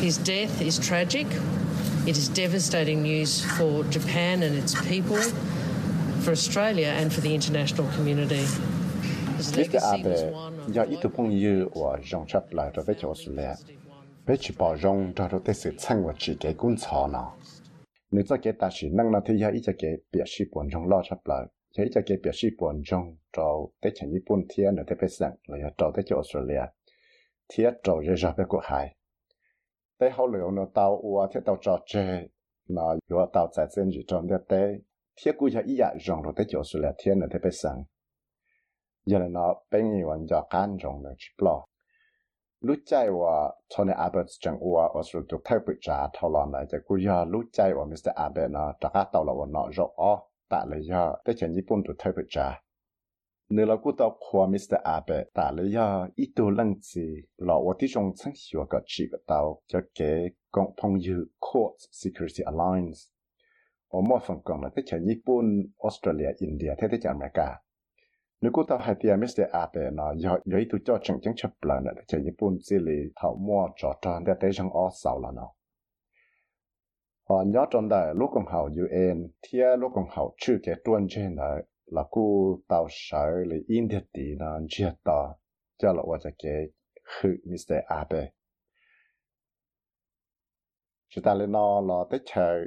[0.02, 1.28] His death is tragic.
[2.06, 5.22] It is devastating news for Japan and its people,
[6.24, 8.46] for Australia and for the international community.
[9.38, 9.80] His Mr.
[9.94, 13.54] Abe one giờ ít tu phong như và rong chấp lại cho tới chỗ Australia.
[14.28, 17.34] Bé chỉ bỏ rong cho nó tới sự chăng và chỉ cái cuốn chó nó
[18.12, 20.68] nếu cho cái ta chỉ năng là thì giờ ít cho cái biệt sĩ buồn
[20.72, 21.46] trong lo chấp lại
[21.78, 24.98] thế cho cái biệt sĩ buồn trong cho tới chẳng Nhật Bản thiên là tới
[25.02, 26.62] bên sang là giờ cho tới cho Australia
[27.50, 28.96] thiên cho rồi ra bên quốc hải
[29.98, 32.30] tới hậu liệu nó tàu ua thiên tàu cho chơi
[32.70, 34.76] nó yo tàu giải trên gì trong đất tế
[35.24, 37.50] thiết cú cho ít ạ rong rồi tế cho Australia là thiên là tế bê
[37.52, 37.84] sang
[39.06, 41.28] giờ nó bên người vẫn cho can rong là chỉ
[42.68, 43.36] รู้ใจว่า
[43.72, 50.12] ชนอาเบดจังอววออสรุตุเทปจ่าทอลอนเลยจะกูยารู้ใจว่ามิสเตอร์อาเบดเนาะจะก้าตอลวันเนาะรออ
[50.52, 52.48] ตะเลยยาแต่เช่นญี่ปุ่นตุเทปจ่า
[53.52, 55.88] เนื้อเรากูต้องขวมิสเตอร์อาเบดตะเลยยา
[56.18, 57.06] อีตัวลังจี
[57.44, 59.40] หลอว่าที่จงชังหัวกับชีกับเตา
[59.72, 60.12] จะเก๋
[60.56, 63.00] กองพงยูคอร์สเซ Security Alliance
[63.92, 65.46] อมอฟังกองเลยแต่เช่นญี่ปุ่น
[65.84, 67.50] ออสเตรเลียอินเดียเทศจังอเมริกา
[68.42, 69.44] nếu cô ta hay tiền Mr.
[69.52, 72.76] Abe nó giờ giờ tôi cho chẳng chẳng chấp lần nữa chỉ Nhật Bản chỉ
[72.80, 75.54] lì thảo mua cho tròn để tới trong ở Sao là nó
[77.30, 81.08] họ nhớ trong đời, lúc còn học UN thì lúc còn học chưa cái tuần
[81.10, 85.40] trên này là cô tao sợ là in thiết tí nó chưa tao
[85.78, 86.66] cho là tôi cái
[87.04, 87.76] khử Mr.
[87.88, 88.32] Abe
[91.10, 92.66] chúng ta lên nó là tới chờ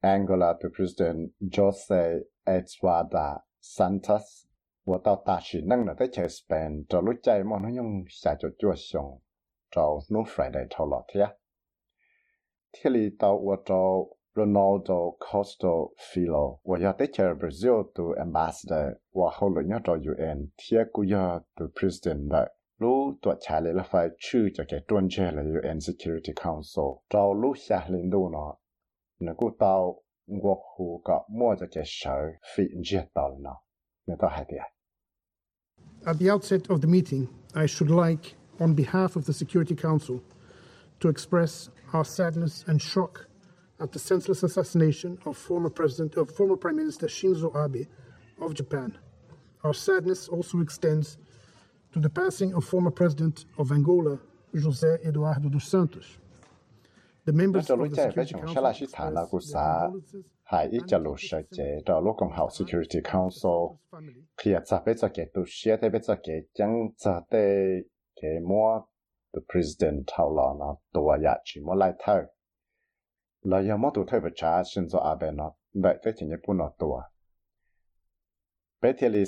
[0.00, 4.22] Angola to President Jose Eduardo Santos
[4.84, 9.02] 我到大学弄了在去 spend，找路在么那用下就做上，
[9.70, 11.28] 找弄 Friday 头老天，
[12.70, 13.74] 天里到我找
[14.34, 22.56] Ronaldo Costa Filho，我要在去 Brazil 做 ambassador，我后来要找 UN，天古要做 president 的。
[22.76, 26.84] lúc tuổi trả lời là phải chư cho cái tuần chế là UN Security Council.
[27.08, 28.56] Trao lúc xa lên đô nó
[29.18, 33.62] nó cũng tao ngọc hù có mua cái sở phí dễ tao nó
[34.06, 34.58] nó tao thế
[36.06, 40.22] At the outset of the meeting, I should like, on behalf of the Security Council,
[41.00, 43.26] to express our sadness and shock
[43.80, 47.86] at the senseless assassination of former President of former Prime Minister Shinzo Abe
[48.38, 48.98] of Japan.
[49.62, 51.16] Our sadness also extends
[51.92, 54.18] to the passing of former President of Angola,
[54.54, 56.18] José Eduardo dos Santos.
[57.24, 60.02] The members of the Security Council
[60.44, 63.78] hai ít cha lu sha che ta lo kong house security council.
[64.36, 67.44] Khia cha pe cha ke tu shia te pe cha ke chang cha te
[68.20, 68.88] ke mo
[69.32, 72.26] the president how la na to wa chỉ chi mo lai tha
[73.42, 75.50] la ya mo tu thai ba cha shin zo abe na.
[75.72, 77.02] Dai chỉ chi ne pu na to wa
[78.80, 79.24] pe te li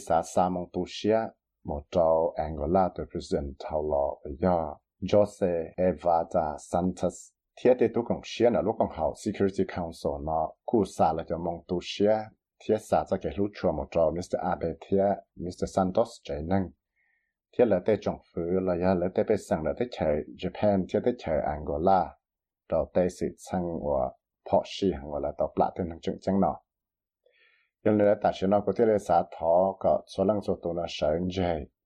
[0.51, 1.21] mong tu shia
[1.65, 4.05] mo tao angola the president how la
[4.41, 4.77] ya.
[5.03, 10.53] Jose Evada santos thiết thì tôi cũng xia là lúc còn học Security Council nó
[10.67, 12.19] cụ xa là cho mong tôi xia
[12.69, 14.39] thế xa cho cái lúc chùa một trò Mr.
[14.39, 14.99] Abe thế
[15.37, 15.65] Mr.
[15.75, 16.71] Santos chạy năng
[17.59, 20.85] thiết là tới trong phứ là ya là tới bên sang là tới chạy Japan
[20.89, 22.11] thiết tới chạy Angola
[22.69, 24.11] rồi tới sự sang của
[24.53, 26.57] Porsche hàng gọi là tàu plạ tên hàng chứng chứng nó
[27.85, 30.73] nhưng là tại sao nó có thể là xã thọ có số lăng số tụ
[30.73, 31.43] nó sợ như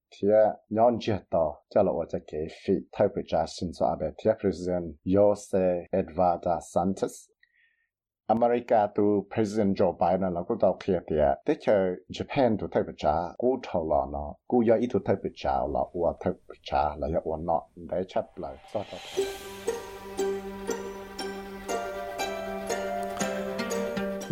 [0.10, 0.30] 贴
[0.70, 11.76] 鸟接到，叫了我在给费特别加新做阿贝贴 President Jose Eduardo Santos。America to President Joe Biden แล้วก็ต่อเคลียร์เดียแต่เจอ
[12.18, 18.86] Japan ตัวไทยประชากูทอลเนาะกูยาอีตัวไทยประชาละอวไทยประชาแล้วยาอวเนาะได้ชัดเลยสอด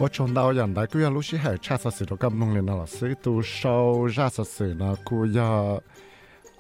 [0.01, 5.82] 我从到人大佢有老師係測實時到咁弄嚟啦，所以到 show 測實時啦，佢有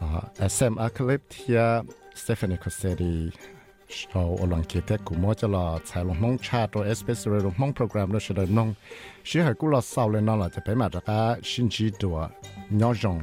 [0.00, 1.84] 啊 SM Acliptia
[2.16, 3.32] Stephanie Cosetti
[3.88, 8.74] show 我諗佢啲古魔就啦，才龍夢 chat 到 SBS Radio 夢 program 都係嚟弄，
[9.22, 12.30] 所以係古樂少嚟啦，就俾埋大家先知道啊，
[12.68, 13.22] 內容。